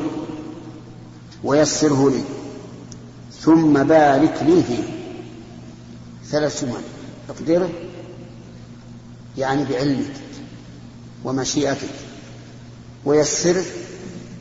ويسره 1.44 2.10
لي 2.10 2.24
ثم 3.42 3.84
بارك 3.84 4.44
لي 4.44 4.64
فيه. 4.64 4.84
ثلاث 6.26 6.66
جمل 6.66 6.82
اقدره 7.30 7.70
يعني 9.38 9.66
بعلمك 9.66 10.14
ومشيئتك 11.24 11.90
ويسره 13.06 13.66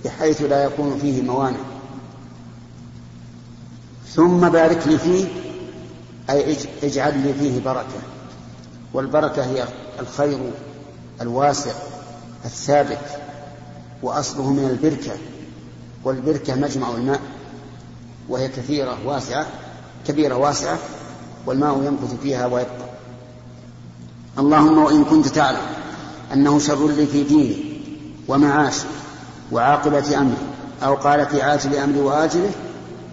بحيث 0.04 0.42
لا 0.42 0.64
يكون 0.64 0.98
فيه 0.98 1.22
موانع. 1.22 1.58
ثم 4.16 4.48
بارك 4.48 4.86
لي 4.86 4.98
فيه 4.98 5.26
أي 6.30 6.56
اجعل 6.82 7.18
لي 7.18 7.34
فيه 7.34 7.60
بركة. 7.64 8.00
والبركة 8.94 9.44
هي 9.44 9.64
الخير 10.00 10.38
الواسع 11.20 11.72
الثابت 12.44 12.98
وأصله 14.02 14.52
من 14.52 14.64
البركة. 14.70 15.12
والبركة 16.04 16.54
مجمع 16.54 16.90
الماء 16.90 17.20
وهي 18.28 18.48
كثيرة 18.48 18.98
واسعة 19.04 19.46
كبيرة 20.08 20.34
واسعة 20.34 20.78
والماء 21.46 21.82
ينبت 21.82 22.20
فيها 22.22 22.46
ويبقى. 22.46 22.86
اللهم 24.38 24.78
وإن 24.78 25.04
كنت 25.04 25.26
تعلم 25.28 25.66
أنه 26.32 26.58
شر 26.58 26.88
لي 26.88 27.06
في 27.06 27.24
ديني 27.24 27.56
ومعاشي 28.28 28.86
وعاقبة 29.52 30.18
أمري 30.18 30.36
أو 30.82 30.94
قال 30.94 31.26
في 31.26 31.42
عاجل 31.42 31.76
أمري 31.76 32.00
وآجله 32.00 32.50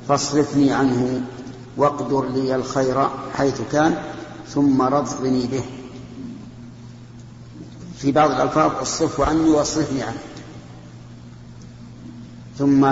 فاصرفني 0.08 0.74
عنه 0.74 1.22
واقدر 1.78 2.30
لي 2.30 2.56
الخير 2.56 3.10
حيث 3.38 3.62
كان 3.72 3.97
ثم 4.49 4.82
رضني 4.82 5.47
به. 5.47 5.64
في 7.97 8.12
بعض 8.12 8.32
الألفاظ 8.32 8.72
اصرفه 8.82 9.26
عني 9.26 9.49
واصرفني 9.49 10.04
عنه. 10.04 10.20
ثم 12.58 12.86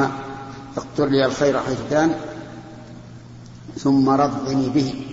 أقدر 0.78 1.06
لي 1.10 1.26
الخير 1.26 1.60
حيث 1.60 1.80
كان 1.90 2.16
ثم 3.78 4.10
رضني 4.10 4.70
به. 4.70 5.06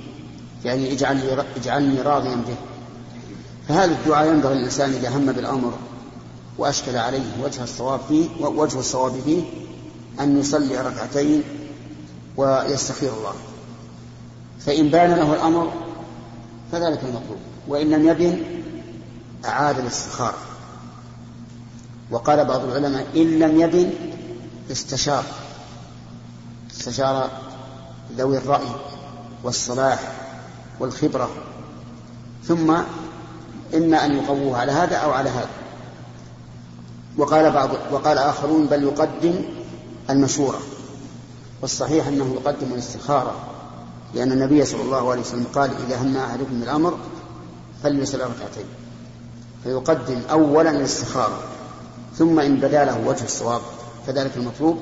يعني 0.64 0.92
اجعلني 0.92 1.22
اجعلني 1.56 2.02
راضيا 2.02 2.34
به. 2.34 2.56
فهذا 3.68 3.92
الدعاء 3.92 4.28
ينبغي 4.28 4.52
الإنسان 4.52 4.90
إذا 4.90 5.16
هم 5.16 5.26
بالأمر 5.26 5.72
وأشكل 6.58 6.96
عليه 6.96 7.42
وجه 7.44 7.62
الصواب 7.62 8.00
فيه 8.08 8.28
وجه 8.40 8.78
الصواب 8.78 9.12
فيه 9.24 9.42
أن 10.20 10.40
يصلي 10.40 10.78
ركعتين 10.78 11.42
ويستخير 12.38 13.12
الله. 13.12 13.34
فإن 14.60 14.88
بان 14.88 15.10
له 15.10 15.34
الأمر 15.34 15.72
فذلك 16.72 17.00
المطلوب 17.04 17.38
وإن 17.68 17.90
لم 17.90 18.08
يبن 18.08 18.42
أعاد 19.44 19.78
الاستخارة. 19.78 20.38
وقال 22.10 22.44
بعض 22.44 22.64
العلماء 22.64 23.06
إن 23.16 23.38
لم 23.38 23.60
يبن 23.60 23.90
استشار 24.70 25.24
استشار 26.70 27.30
ذوي 28.16 28.38
الرأي 28.38 28.68
والصلاح 29.44 30.12
والخبرة. 30.80 31.30
ثم 32.44 32.70
إما 33.74 34.04
أن 34.04 34.16
يقووه 34.16 34.58
على 34.58 34.72
هذا 34.72 34.96
أو 34.96 35.10
على 35.10 35.30
هذا. 35.30 35.50
وقال 37.16 37.50
بعض 37.50 37.70
وقال 37.92 38.18
آخرون 38.18 38.66
بل 38.66 38.82
يقدم 38.82 39.34
المشورة. 40.10 40.58
والصحيح 41.62 42.06
أنه 42.06 42.34
يقدم 42.34 42.72
الاستخارة 42.72 43.36
لأن 44.14 44.32
النبي 44.32 44.64
صلى 44.64 44.82
الله 44.82 45.10
عليه 45.10 45.20
وسلم 45.20 45.46
قال 45.54 45.70
إذا 45.86 46.02
هم 46.02 46.16
أحدكم 46.16 46.62
الأمر 46.62 46.98
فليصل 47.82 48.20
ركعتين. 48.20 48.64
فيقدم 49.64 50.20
أولا 50.30 50.70
الاستخارة 50.70 51.42
ثم 52.16 52.40
إن 52.40 52.56
بدا 52.56 52.84
له 52.84 53.06
وجه 53.06 53.24
الصواب 53.24 53.60
فذلك 54.06 54.36
المطلوب 54.36 54.78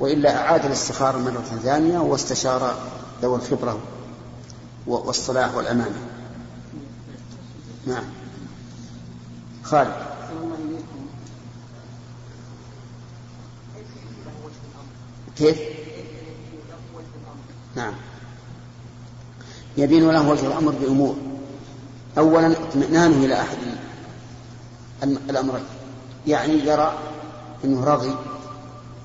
وإلا 0.00 0.36
أعاد 0.36 0.64
الاستخارة 0.64 1.18
مرة 1.18 1.58
ثانية 1.62 1.98
واستشار 1.98 2.74
ذوي 3.22 3.36
الخبرة 3.36 3.78
والصلاح 4.86 5.54
والأمانة. 5.54 6.00
نعم. 7.86 8.04
خالد. 9.62 9.92
كيف؟ 15.36 15.75
نعم. 17.76 17.94
يبين 19.76 20.10
له 20.10 20.28
وجه 20.28 20.46
الأمر 20.46 20.72
بأمور. 20.72 21.16
أولا 22.18 22.52
اطمئنانه 22.52 23.24
إلى 23.24 23.40
أحد 23.40 23.58
الأمرين. 25.02 25.64
يعني 26.26 26.52
يرى 26.52 26.98
أنه 27.64 27.84
رضي 27.84 28.14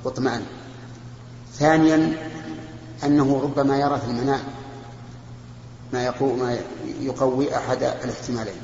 واطمأن. 0.03 0.41
ثانيا 1.53 2.29
أنه 3.03 3.41
ربما 3.43 3.77
يرى 3.77 3.99
في 3.99 4.05
المنام 4.05 4.41
ما 5.93 6.05
يقوي, 6.05 6.33
ما 6.33 6.57
يقوي 6.99 7.57
أحد 7.57 7.83
الاحتمالين. 7.83 8.61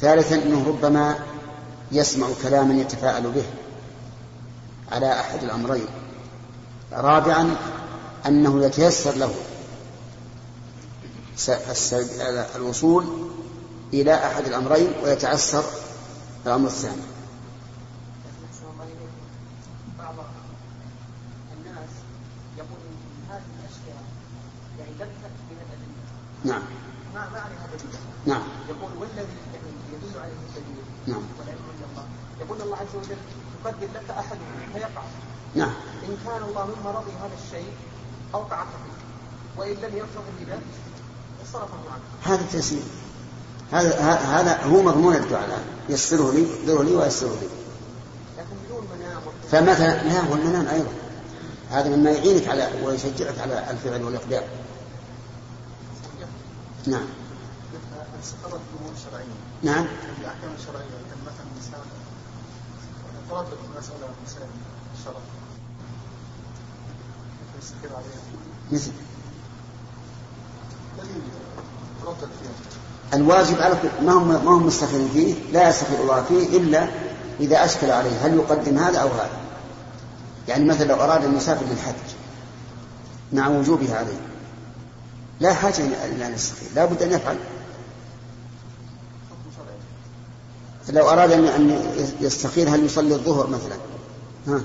ثالثا 0.00 0.42
أنه 0.42 0.64
ربما 0.68 1.14
يسمع 1.92 2.26
كلاما 2.42 2.74
يتفاءل 2.74 3.30
به 3.30 3.44
على 4.92 5.12
أحد 5.12 5.42
الأمرين. 5.42 5.86
رابعا 6.92 7.56
أنه 8.26 8.64
يتيسر 8.64 9.14
له. 9.14 9.34
الوصول 12.56 13.04
إلى 13.92 14.14
أحد 14.14 14.44
الأمرين 14.46 14.92
ويتعسر 15.04 15.64
الأمر 16.46 16.66
الثاني. 16.66 17.02
نعم. 26.46 26.62
ما 27.14 27.28
ما 27.32 27.38
عليها 27.40 27.66
دليل 27.66 27.96
نعم. 28.26 28.42
يقول 28.68 28.90
والذي 29.00 29.36
يدل 29.92 30.18
عليه 30.20 30.32
الدليل 30.48 30.84
نعم. 31.06 31.22
والعلم 31.38 31.62
عند 31.72 31.82
الله 31.90 32.04
يقول 32.40 32.62
الله 32.62 32.76
عز 32.76 32.94
وجل 32.96 33.16
يقدر 33.64 33.86
لك 33.94 34.10
أحد 34.10 34.38
فيقع. 34.74 35.02
نعم. 35.54 35.74
إن 36.08 36.16
كان 36.24 36.42
الله 36.42 36.64
مما 36.66 36.90
رضي 36.90 37.12
هذا 37.12 37.36
الشيء 37.44 37.72
أوقعك 38.34 38.66
فيه 38.66 39.60
وإن 39.60 39.74
لم 39.74 39.96
يرفض 39.96 40.22
بذلك 40.40 40.62
صرفه 41.52 41.74
عنك 41.92 42.02
هذا 42.22 42.40
التيسير 42.40 42.82
هذا 43.72 44.00
هذا 44.04 44.62
هو 44.62 44.82
مضمون 44.82 45.14
الدعاء 45.14 45.44
الآن. 45.44 45.64
يسره 45.88 46.32
لي 46.32 46.42
يقدره 46.42 46.82
لي 46.82 46.96
ويسره 46.96 47.28
لي. 47.40 47.48
لكن 48.38 48.56
بدون 48.66 48.88
منام. 48.98 49.22
فمثلا 49.50 50.02
لا 50.02 50.30
والمنام 50.30 50.66
أيضا. 50.66 50.90
هذا 51.70 51.96
مما 51.96 52.10
يعينك 52.10 52.48
على 52.48 52.70
ويشجعك 52.84 53.38
على 53.38 53.70
الفعل 53.70 54.02
والإقدام. 54.02 54.42
نعم. 56.86 57.06
استقرت 58.22 58.60
الأمور 58.74 58.92
الشرعيه 58.94 59.36
نعم 59.62 59.86
الاحكام 60.20 60.50
الشرعيه 60.58 60.84
كان 61.10 61.20
مثلا 61.26 61.46
انسان 61.56 61.80
تردد 63.30 63.58
مساله 63.78 64.08
مسائل 64.24 64.48
الشرع 64.98 65.20
الواجب 73.14 73.60
على 73.60 73.74
ما 74.02 74.12
هم 74.12 74.28
ما 74.28 74.50
هم 74.50 74.66
مستخيرين 74.66 75.08
فيه؟ 75.12 75.34
لا 75.52 75.68
يستخير 75.68 76.00
الله 76.00 76.22
فيه 76.22 76.58
إلا 76.58 76.88
إذا 77.40 77.64
أشكل 77.64 77.90
عليه. 77.90 78.26
هل 78.26 78.34
يقدم 78.34 78.78
هذا 78.78 78.98
أو 78.98 79.08
هذا؟ 79.08 79.38
يعني 80.48 80.64
مثلا 80.64 80.86
لو 80.86 80.94
أراد 80.94 81.24
ان 81.24 81.36
يسافر 81.36 81.66
للحج 81.66 81.94
مع 83.32 83.48
وجوبها 83.48 83.96
عليه 83.96 84.20
لا 85.40 85.54
حاجة 85.54 85.76
إلى 86.04 86.26
أن 86.26 86.34
يستخير 86.34 86.68
لا 86.74 86.84
بد 86.84 87.02
أن 87.02 87.12
يفعل. 87.12 87.36
لو 90.88 91.10
أراد 91.10 91.32
ان 91.32 91.80
يستخير 92.20 92.68
هل 92.68 92.84
يصلي 92.84 93.14
الظهر 93.14 93.46
مثلا؟ 93.46 93.76
ها؟ 94.48 94.60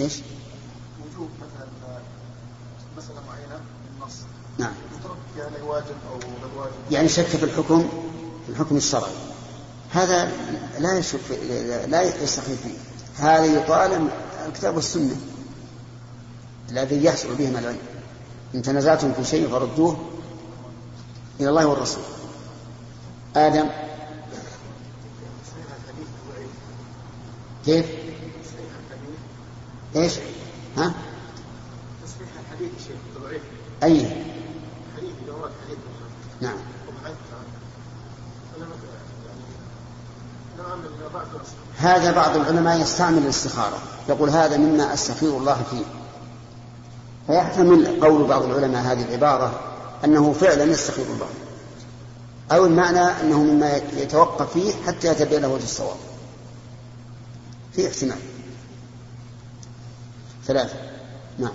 إيش؟ 0.00 0.14
وجوب 1.00 1.28
مثلا 1.36 2.00
مسألة 2.96 3.20
معينة 3.28 3.60
بالنص 3.84 4.14
نعم. 4.58 4.72
يترك 4.98 5.16
يعني 5.38 5.62
واجب 5.62 5.96
أو 6.12 6.18
غير 6.18 6.58
واجب. 6.58 6.72
يعني 6.90 7.08
شك 7.08 7.24
في 7.24 7.44
الحكم 7.44 7.88
في 8.46 8.52
الحكم 8.52 8.76
الشرعي. 8.76 9.12
هذا 9.90 10.32
لا 10.78 10.98
يشك 10.98 11.30
لا 11.88 12.02
يستخير 12.02 12.56
فيه. 12.56 12.78
هذا 13.24 13.44
يطالب 13.44 14.10
الكتاب 14.46 14.76
والسنة. 14.76 15.16
الذي 16.70 17.04
يحصل 17.04 17.34
بهما 17.34 17.58
العلم. 17.58 17.78
إن 18.54 18.62
تنازعتم 18.62 19.12
في 19.12 19.24
شيء 19.24 19.48
فردوه 19.48 19.96
إلى 21.40 21.48
الله 21.48 21.66
والرسول. 21.66 22.02
آدم. 23.36 23.68
كيف؟ 27.66 27.99
إيش؟ 29.96 30.18
ها؟ 30.76 30.94
أي؟ 33.82 34.06
نعم. 36.40 36.56
هذا 41.78 42.12
بعض 42.12 42.36
العلماء 42.36 42.80
يستعمل 42.80 43.18
الاستخارة. 43.18 43.78
يقول 44.08 44.30
هذا 44.30 44.56
مما 44.56 44.94
أستخير 44.94 45.36
الله 45.36 45.62
فيه. 45.70 45.84
فيحتمل 47.26 48.00
قول 48.00 48.24
بعض 48.24 48.42
العلماء 48.42 48.82
هذه 48.82 49.04
العبارة 49.04 49.60
أنه 50.04 50.32
فعلا 50.32 50.64
يستخير 50.64 51.04
الله. 51.04 51.28
أو 52.52 52.66
المعنى 52.66 53.00
أنه 53.00 53.42
مما 53.42 53.76
يتوقف 53.76 54.52
فيه 54.52 54.72
حتى 54.86 55.08
يتبين 55.08 55.42
له 55.42 55.48
وجه 55.48 55.64
الصواب. 55.64 55.96
في 57.72 57.88
احتمال. 57.88 58.18
ثلاثة. 60.46 60.76
نعم. 61.38 61.52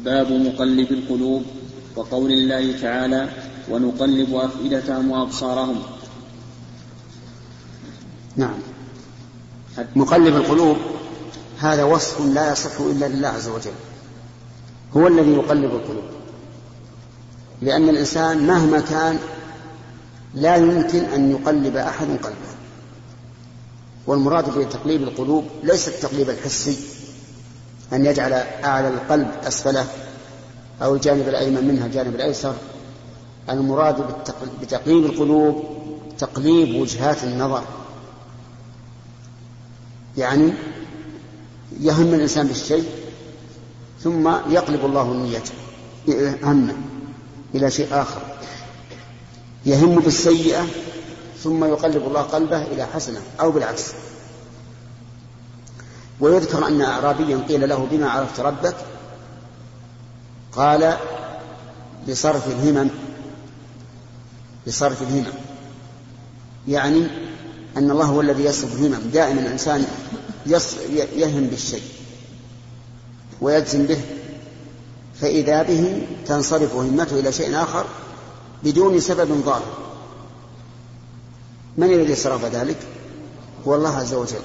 باب 0.00 0.32
مقلب 0.32 0.92
القلوب 0.92 1.42
وقول 1.96 2.32
الله 2.32 2.80
تعالى 2.80 3.28
ونقلب 3.70 4.34
أفئدتهم 4.34 5.10
وأبصارهم. 5.10 5.82
نعم. 8.36 8.58
مقلب 9.96 10.36
القلوب 10.36 10.76
هذا 11.58 11.84
وصف 11.84 12.20
لا 12.20 12.52
يصح 12.52 12.80
إلا 12.80 13.08
لله 13.08 13.28
عز 13.28 13.48
وجل. 13.48 13.72
هو 14.96 15.06
الذي 15.06 15.30
يقلب 15.30 15.74
القلوب. 15.74 16.04
لأن 17.62 17.88
الإنسان 17.88 18.46
مهما 18.46 18.80
كان 18.80 19.18
لا 20.34 20.56
يمكن 20.56 21.04
أن 21.04 21.30
يقلب 21.30 21.76
أحد 21.76 22.06
قلبه. 22.06 22.56
والمراد 24.06 24.58
بتقليب 24.58 25.02
القلوب 25.02 25.44
ليس 25.62 25.88
التقليب 25.88 26.30
الحسي 26.30 26.76
أن 27.92 28.06
يجعل 28.06 28.32
أعلى 28.64 28.88
القلب 28.88 29.30
أسفله 29.44 29.86
أو 30.82 30.94
الجانب 30.94 31.28
الأيمن 31.28 31.68
منها 31.68 31.86
الجانب 31.86 32.14
الأيسر. 32.14 32.54
المراد 33.50 34.06
بتقليب 34.62 35.04
القلوب 35.06 35.64
تقليب 36.18 36.80
وجهات 36.80 37.24
النظر. 37.24 37.62
يعني 40.18 40.52
يهم 41.80 42.14
الإنسان 42.14 42.46
بالشيء 42.46 42.84
ثم 44.04 44.28
يقلب 44.28 44.84
الله 44.84 45.14
نيته 45.14 45.52
همه 46.42 46.74
إلى 47.54 47.70
شيء 47.70 47.88
آخر. 47.92 48.20
يهم 49.66 50.00
بالسيئة 50.00 50.66
ثم 51.46 51.64
يقلب 51.64 52.06
الله 52.06 52.20
قلبه 52.22 52.62
إلى 52.62 52.86
حسنة 52.86 53.20
أو 53.40 53.50
بالعكس. 53.50 53.84
ويذكر 56.20 56.68
أن 56.68 56.82
أعرابيا 56.82 57.38
قيل 57.48 57.68
له 57.68 57.86
بما 57.90 58.10
عرفت 58.10 58.40
ربك؟ 58.40 58.76
قال 60.52 60.96
بصرف 62.08 62.46
الهمم 62.48 62.90
بصرف 64.66 65.02
الهمم. 65.02 65.32
يعني 66.68 67.06
أن 67.76 67.90
الله 67.90 68.04
هو 68.04 68.20
الذي 68.20 68.44
يصرف 68.44 68.74
الهمم. 68.74 69.10
دائما 69.10 69.40
الإنسان 69.40 69.86
يهم 71.16 71.46
بالشيء 71.46 71.82
ويجزم 73.40 73.86
به 73.86 74.00
فإذا 75.20 75.62
به 75.62 76.06
تنصرف 76.26 76.74
همته 76.74 77.20
إلى 77.20 77.32
شيء 77.32 77.62
آخر 77.62 77.84
بدون 78.64 79.00
سبب 79.00 79.42
ظاهر. 79.44 79.85
من 81.76 81.92
الذي 81.92 82.14
صرف 82.14 82.44
ذلك؟ 82.44 82.76
هو 83.66 83.74
الله 83.74 83.96
عز 83.96 84.14
وجل. 84.14 84.42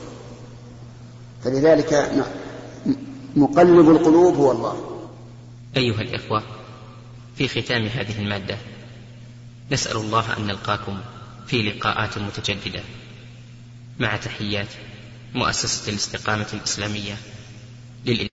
فلذلك 1.43 2.11
مقلب 3.35 3.89
القلوب 3.89 4.35
هو 4.35 4.51
الله. 4.51 5.07
أيها 5.77 6.01
الإخوة 6.01 6.43
في 7.35 7.47
ختام 7.47 7.85
هذه 7.85 8.19
المادة 8.19 8.57
نسأل 9.71 9.97
الله 9.97 10.37
أن 10.37 10.47
نلقاكم 10.47 10.99
في 11.47 11.61
لقاءات 11.61 12.17
متجددة. 12.17 12.83
مع 13.99 14.17
تحيات 14.17 14.67
مؤسسة 15.33 15.89
الاستقامة 15.89 16.47
الإسلامية 16.53 17.17
للإنسان. 18.05 18.30